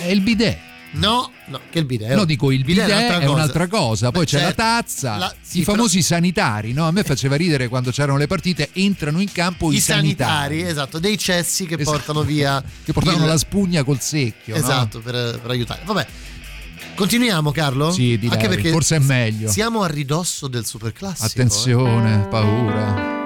[0.00, 0.58] è il bidet.
[0.94, 2.14] No, no, che il bidet.
[2.14, 3.30] No, dico il bidet è cosa.
[3.30, 6.86] un'altra cosa, poi c'è certo, la tazza, la- sì, i però- famosi sanitari, no?
[6.86, 10.98] A me faceva ridere quando c'erano le partite, entrano in campo i, i sanitari, esatto,
[10.98, 11.90] dei cessi che Esatto.
[11.96, 14.60] portano via che portavano il- la spugna col secchio, no?
[14.60, 15.80] Esatto, per, per aiutare.
[15.84, 16.06] Vabbè.
[16.94, 17.90] Continuiamo Carlo?
[17.90, 19.50] Sì, direi, Anche perché forse è meglio.
[19.50, 21.24] Siamo a ridosso del super classico.
[21.24, 23.21] Attenzione, paura.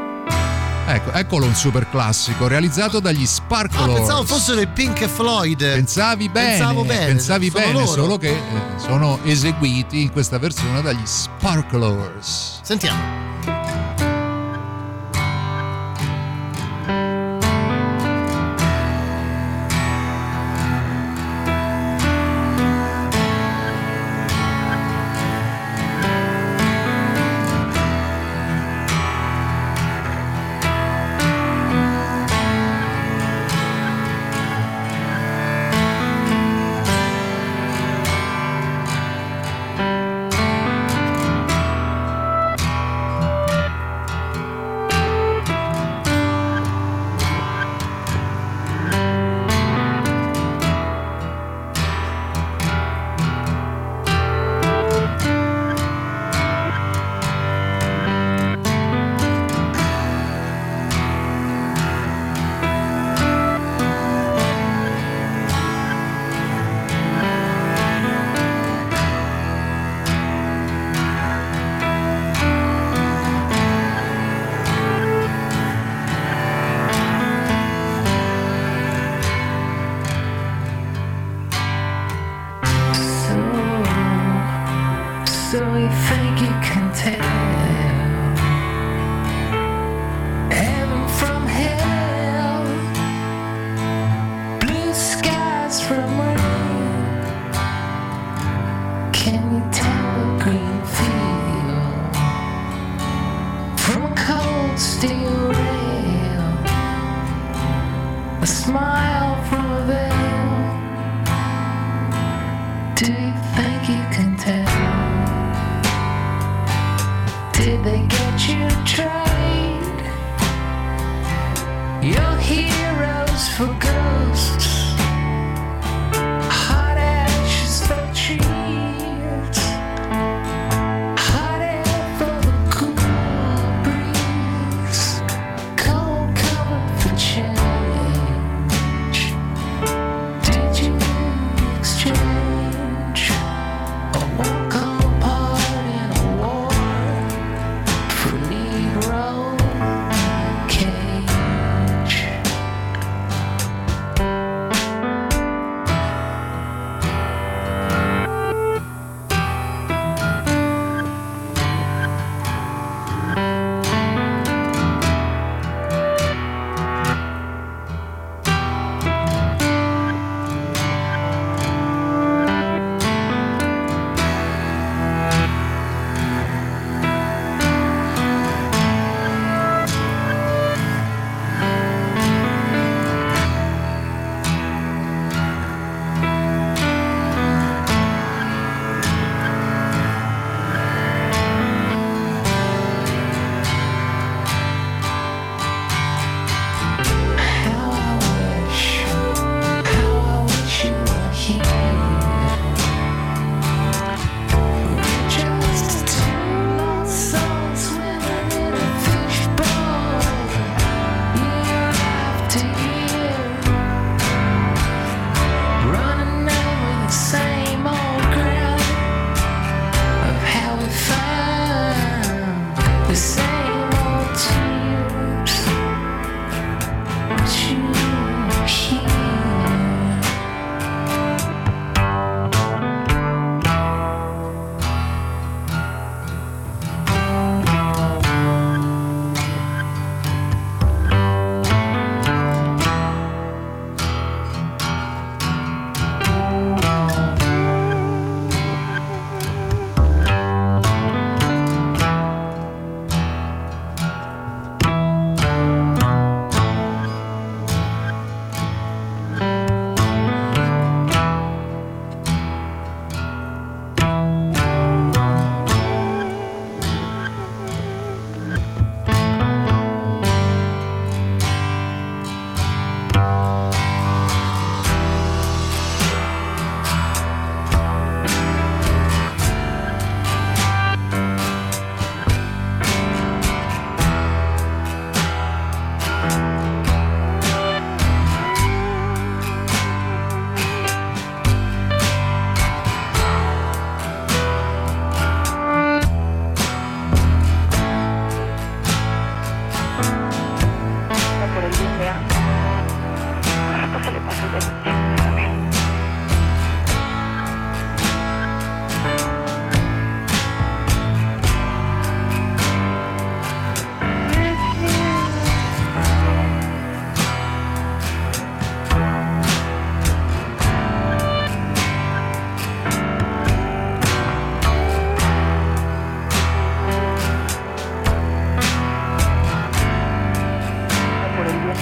[0.88, 3.92] Ecco, eccolo un super classico realizzato dagli Ah, Sparklers.
[3.92, 5.58] pensavo fossero i Pink Floyd.
[5.58, 7.06] Pensavi bene, Pensavo bene.
[7.06, 7.86] pensavi bene, loro.
[7.86, 8.40] solo che eh,
[8.76, 12.60] sono eseguiti in questa versione dagli Sparklers.
[12.62, 13.55] Sentiamo.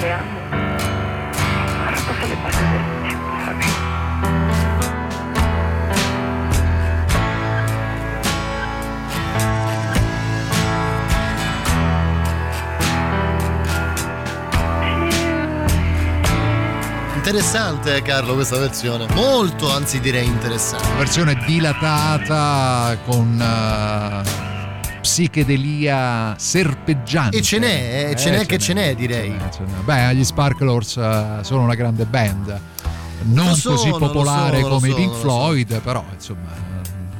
[0.05, 0.41] creando.
[1.81, 3.23] Ora posso le parole del
[17.17, 24.44] interessante Carlo questa versione molto anzi direi interessante versione dilatata con uh
[25.15, 27.37] psichedelia serpeggiante.
[27.37, 29.31] E ce n'è, eh, eh ce n'è eh, che ce n'è, n'è direi.
[29.31, 29.83] Ce n'è, ce n'è.
[29.85, 32.61] Beh, gli Sparklers eh, sono una grande band,
[33.23, 35.81] non sono, così popolare sono, come i Pink Floyd, so.
[35.81, 36.73] però insomma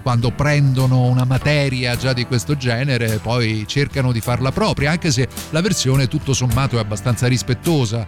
[0.03, 5.29] quando prendono una materia già di questo genere poi cercano di farla propria, anche se
[5.51, 8.05] la versione tutto sommato è abbastanza rispettosa.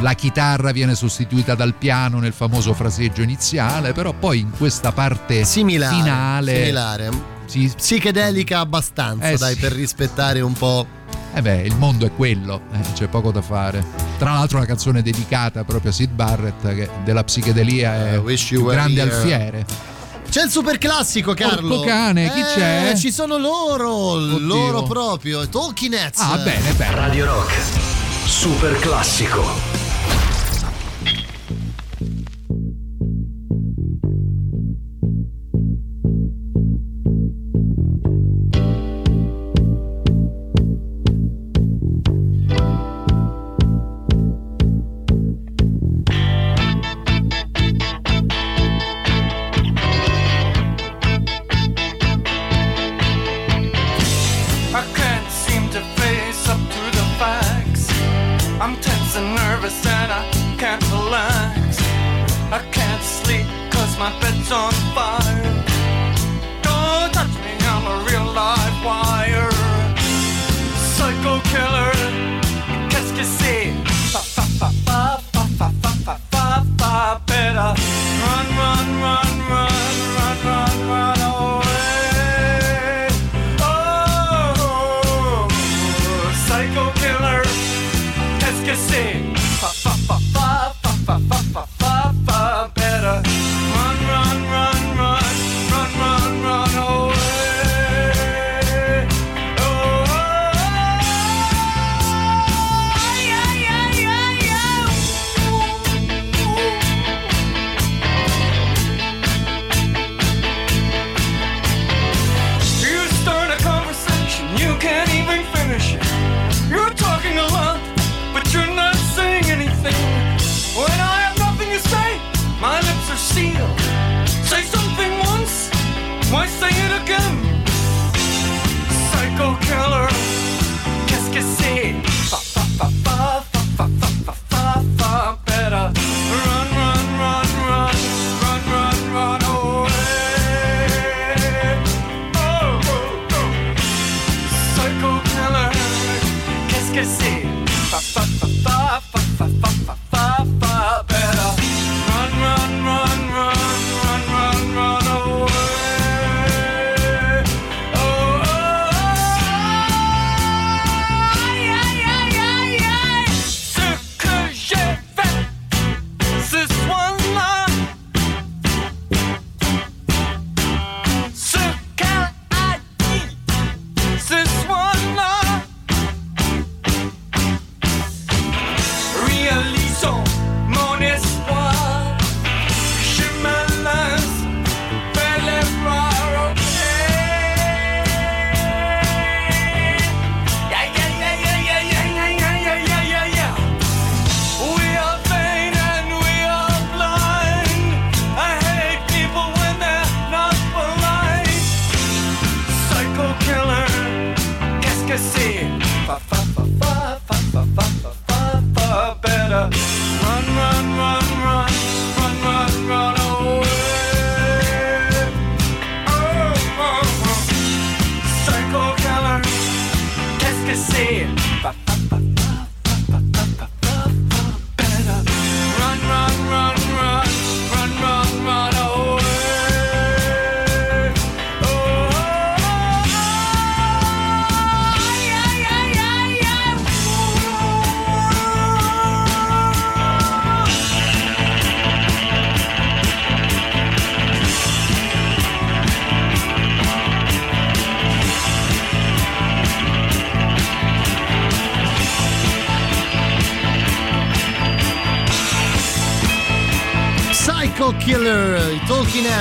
[0.00, 5.44] La chitarra viene sostituita dal piano nel famoso fraseggio iniziale, però poi in questa parte
[5.44, 7.38] similare, finale similare
[7.76, 9.60] psichedelica abbastanza, eh, dai, sì.
[9.60, 10.86] per rispettare un po'.
[11.32, 13.84] Eh beh, il mondo è quello, eh, c'è poco da fare.
[14.18, 18.66] Tra l'altro una canzone dedicata proprio a Sid Barrett che della psichedelia è eh, un
[18.66, 19.10] grande here.
[19.10, 19.66] alfiere.
[20.28, 21.68] C'è il super classico, Carlo.
[21.68, 22.94] Porco cane, eh, chi c'è?
[22.96, 24.38] Ci sono loro, Oddio.
[24.38, 26.20] loro proprio, Talking Heads.
[26.20, 26.94] Ah, bene, bene.
[26.94, 27.52] Radio Rock,
[28.26, 29.69] super classico.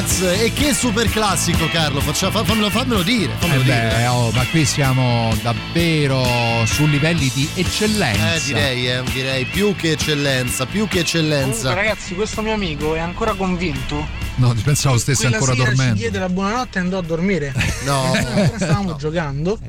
[0.09, 3.31] Heads e che super classico Carlo, Faccia, fa- fammelo, fammelo dire.
[3.37, 3.91] Fammelo Eh dire.
[3.95, 6.25] beh, oh, ma qui siamo davvero
[6.65, 8.33] su livelli di eccellenza.
[8.35, 11.69] Eh, direi, eh, direi più che eccellenza, più che eccellenza.
[11.69, 14.07] Comunque, ragazzi, questo mio amico è ancora convinto.
[14.35, 15.93] No, pensavo stesse Quella ancora sera dormendo.
[15.95, 17.53] Ci diede la buonanotte e andò a dormire.
[17.85, 18.11] No.
[18.13, 19.59] Ancora stavamo giocando.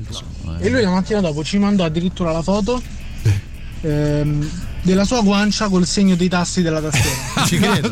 [0.59, 2.81] E lui la mattina dopo ci mandò addirittura la foto
[3.81, 4.49] ehm,
[4.81, 7.20] della sua guancia col segno dei tasti della tastiera.
[7.51, 7.89] Ci credo.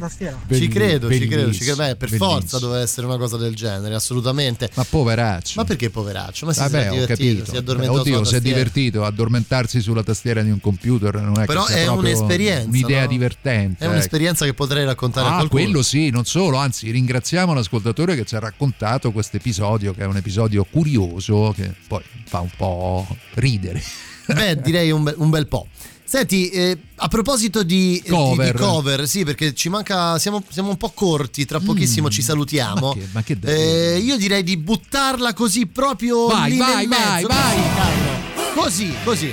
[0.00, 0.36] Tastiera.
[0.50, 1.76] Ci credo, ci credo, ci credo.
[1.76, 2.30] Beh, per bellissimo.
[2.30, 4.68] forza doveva essere una cosa del genere, assolutamente.
[4.74, 5.52] Ma poveraccio.
[5.56, 6.46] Ma perché poveraccio?
[6.46, 9.04] Ma si Vabbè, è divertito, si è addormentato Oddio, si è divertito.
[9.04, 13.06] Addormentarsi sulla tastiera di un computer non è Però che è un'esperienza, Un'idea no?
[13.08, 13.84] divertente.
[13.84, 15.62] È un'esperienza che potrei raccontare a Ah, qualcuno.
[15.62, 20.06] quello sì, non solo, anzi ringraziamo l'ascoltatore che ci ha raccontato questo episodio, che è
[20.06, 23.80] un episodio curioso, che poi fa un po' ridere.
[24.26, 25.68] Beh, direi un bel, un bel po'.
[26.08, 28.52] Senti, eh, a proposito di di- Cover.
[28.54, 32.94] di cover, sì, perché ci manca, siamo, siamo un po' corti, tra pochissimo ci salutiamo.
[32.96, 33.00] Mm.
[33.12, 36.88] Ma che, ma che Eh, io direi di buttarla così proprio Vai, lì vai, nel
[36.88, 37.26] vai, mezzo.
[37.26, 37.56] vai.
[37.56, 38.62] Dai, Carlo.
[38.62, 39.32] Così, così.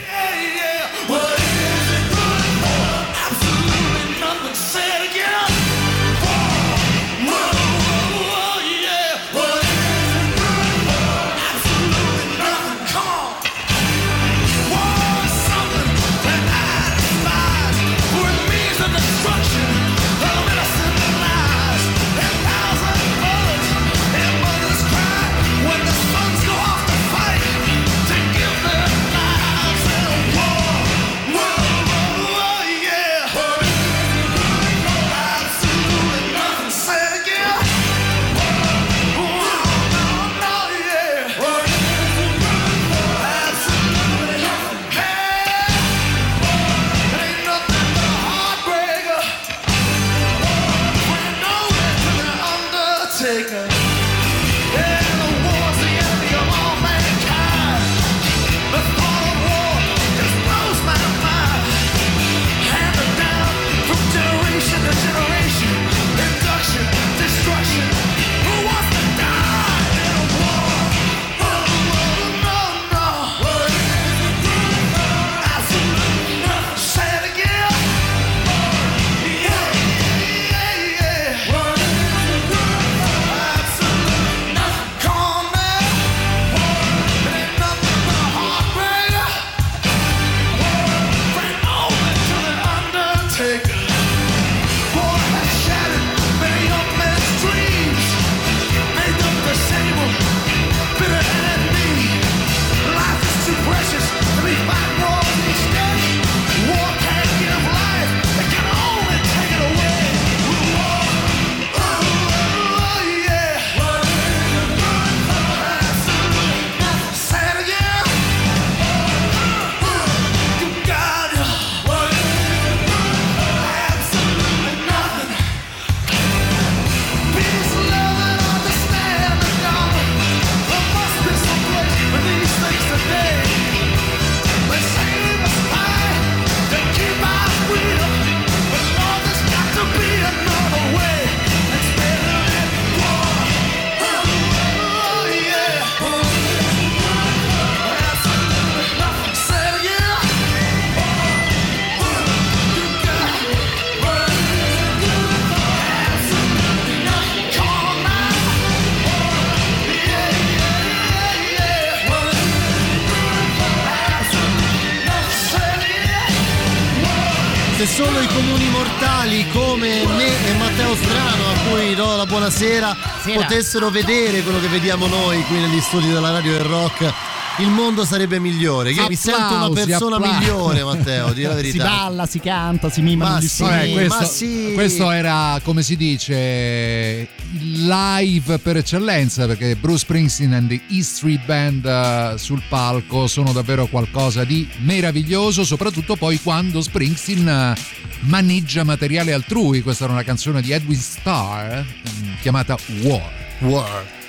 [173.35, 177.13] Potessero vedere quello che vediamo noi qui negli studi della radio del rock,
[177.59, 178.91] il mondo sarebbe migliore.
[178.91, 180.39] Io mi sento una Applausi, persona applausi.
[180.39, 181.83] migliore, Matteo, di la Si verità.
[181.83, 183.61] balla, si canta, si mimano Ma sì.
[183.63, 184.71] Vabbè, questo, ma sì.
[184.73, 191.45] questo era, come si dice, live per eccellenza, perché Bruce Springsteen and the E Street
[191.45, 197.75] Band eh, sul palco sono davvero qualcosa di meraviglioso, soprattutto poi quando Springsteen eh,
[198.21, 199.81] maneggia materiale altrui.
[199.81, 203.31] Questa era una canzone di Edwin Starr mm, chiamata War.
[203.59, 204.21] War.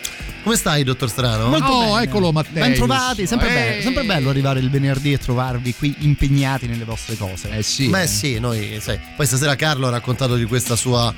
[0.44, 1.48] Come stai, dottor Strano?
[1.48, 2.02] Molto Oh, bene.
[2.02, 2.52] eccolo Matteo.
[2.62, 3.54] Ben trovati, sempre, Eh.
[3.54, 7.48] bello, sempre bello arrivare il venerdì e trovarvi qui impegnati nelle vostre cose.
[7.50, 7.88] Eh sì.
[7.88, 11.14] Beh sì, noi, sai, poi stasera Carlo ha raccontato di questa sua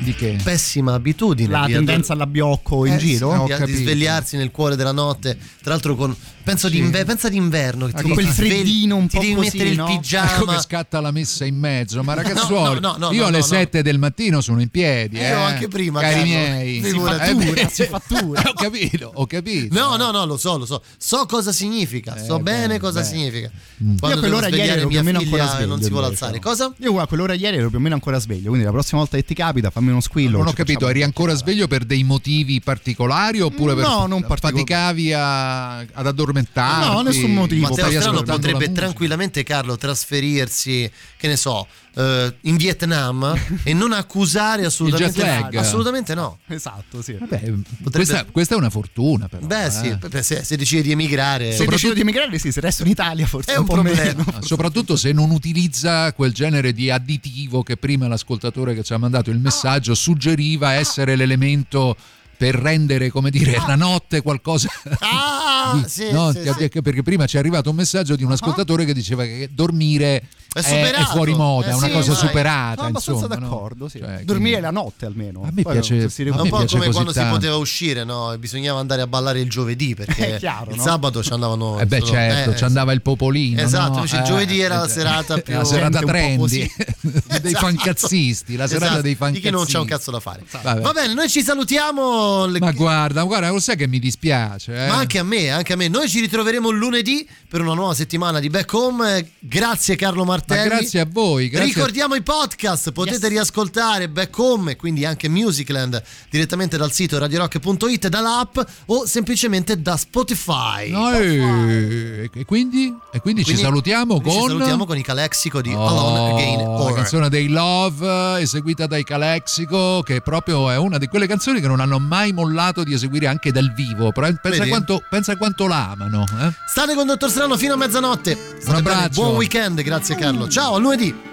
[0.00, 0.38] Di che?
[0.42, 1.50] pessima abitudine.
[1.52, 3.46] La tendenza all'abbiocco in Eh, giro.
[3.46, 6.14] sì, Ho di, di svegliarsi nel cuore della notte, tra l'altro con
[6.44, 6.74] Penso Sì.
[6.74, 9.74] d'inver- pensa d'inverno, che ti Con devi quel freddino un ti po' devi così, mettere
[9.74, 9.88] no?
[9.90, 10.32] il pigiama.
[10.34, 13.98] Come scatta la messa in mezzo, ma ragazzuoli, No, no, io alle no, 7 del
[13.98, 15.16] mattino sono in piedi.
[15.16, 16.28] Io eh, anche prima, cari Carlo.
[16.28, 16.80] miei.
[16.80, 18.42] Eh, si fattura.
[18.48, 19.74] ho capito, ho capito.
[19.74, 20.82] No, no, no, lo so, lo so.
[20.98, 23.12] So cosa significa, so Eh, bene bene, cosa bene.
[23.12, 23.50] significa.
[23.50, 25.82] Io a Quando devo quell'ora ieri ero più o meno ancora e non sveglio.
[25.84, 26.38] si vuole alzare.
[26.40, 26.74] Cosa?
[26.78, 29.24] Io a quell'ora ieri ero più o meno ancora sveglio, quindi la prossima volta che
[29.24, 30.38] ti capita fammi uno squillo.
[30.38, 34.22] Non ho ci capito, eri ancora sveglio per dei motivi particolari oppure per No, non
[34.22, 34.58] particolari.
[34.58, 36.88] faticavi a- ad addormentarti?
[36.88, 37.68] No, nessun motivo.
[37.68, 41.66] Matteo Strano potrebbe tranquillamente, Carlo, trasferirsi, che ne so,
[41.96, 45.54] eh, in Vietnam e non accusare assolutamente Il jet lag.
[45.54, 46.38] Assolutamente no.
[46.48, 47.12] Esatto, sì.
[47.14, 47.52] Vabbè,
[47.90, 49.46] questa, questa è una fortuna però.
[49.46, 49.70] Beh, eh.
[49.70, 53.26] sì, se, se decide di emigrare, Se decido di emigrare, sì, se resto in Italia
[53.26, 54.02] forse È un, un po' problema.
[54.02, 54.40] meno.
[54.40, 59.30] Soprattutto se non utilizza quel genere di additivo che prima l'ascoltatore che ci ha mandato
[59.30, 61.96] il messaggio suggeriva essere l'elemento
[62.36, 64.68] per rendere, come dire, la notte qualcosa.
[65.00, 66.82] Ah, di- sì, no, sì, ti- sì.
[66.82, 70.22] Perché prima ci è arrivato un messaggio di un ascoltatore che diceva che dormire
[70.54, 72.20] È è, fuori moda, Eh è una sì, cosa dai.
[72.20, 72.74] superata.
[72.76, 73.40] Sono abbastanza insomma, no?
[73.48, 73.98] d'accordo, sì.
[73.98, 75.42] Cioè, Dormire quindi- la notte almeno.
[75.42, 77.34] A me Poi piace- si a È me un po' piace come quando si tanto.
[77.34, 78.36] poteva uscire, no?
[78.38, 80.82] Bisognava andare a ballare il giovedì perché chiaro, il no?
[80.82, 81.78] sabato ci andavano.
[81.80, 83.60] Eh beh solo- certo, eh, ci andava il popolino.
[83.60, 83.96] Esatto, no?
[83.96, 86.70] invece il Eh, giovedì era la eh, serata più la serata trendy
[87.00, 87.66] dei Esatto.
[87.66, 89.48] fancazzisti, la serata Esatto, dei Di fancazzisti.
[89.48, 90.42] chi non c'è un cazzo da fare.
[90.62, 92.23] Va bene, noi ci salutiamo.
[92.46, 94.88] Le- Ma guarda, guarda, lo sai che mi dispiace, eh?
[94.88, 95.88] Ma anche a me, anche a me.
[95.88, 99.30] Noi ci ritroveremo lunedì per una nuova settimana di Back Home.
[99.38, 100.68] Grazie Carlo Ma Martelli.
[100.68, 103.28] grazie a voi, grazie a- Ricordiamo i podcast, potete Yes.
[103.28, 109.96] riascoltare Back Home e quindi anche Musicland direttamente dal sito radiorock.it, dall'app o semplicemente da
[109.96, 110.90] Spotify.
[110.90, 115.02] No, e, e quindi, e quindi ci Quindi- salutiamo quindi con Ci salutiamo con i
[115.02, 120.70] Calexico di Oh, Alone Again la canzone dei Love eh, eseguita dai Calexico che proprio
[120.70, 124.12] è una di quelle canzoni che non hanno mai mollato di eseguire anche dal vivo
[124.12, 126.52] Però pensa quanto, pensa quanto la amano eh?
[126.66, 128.34] State con Dottor Strano fino a mezzanotte.
[128.34, 129.20] State bene, abbraccio.
[129.20, 130.48] buon weekend, grazie Carlo.
[130.48, 131.32] Ciao, a lunedì.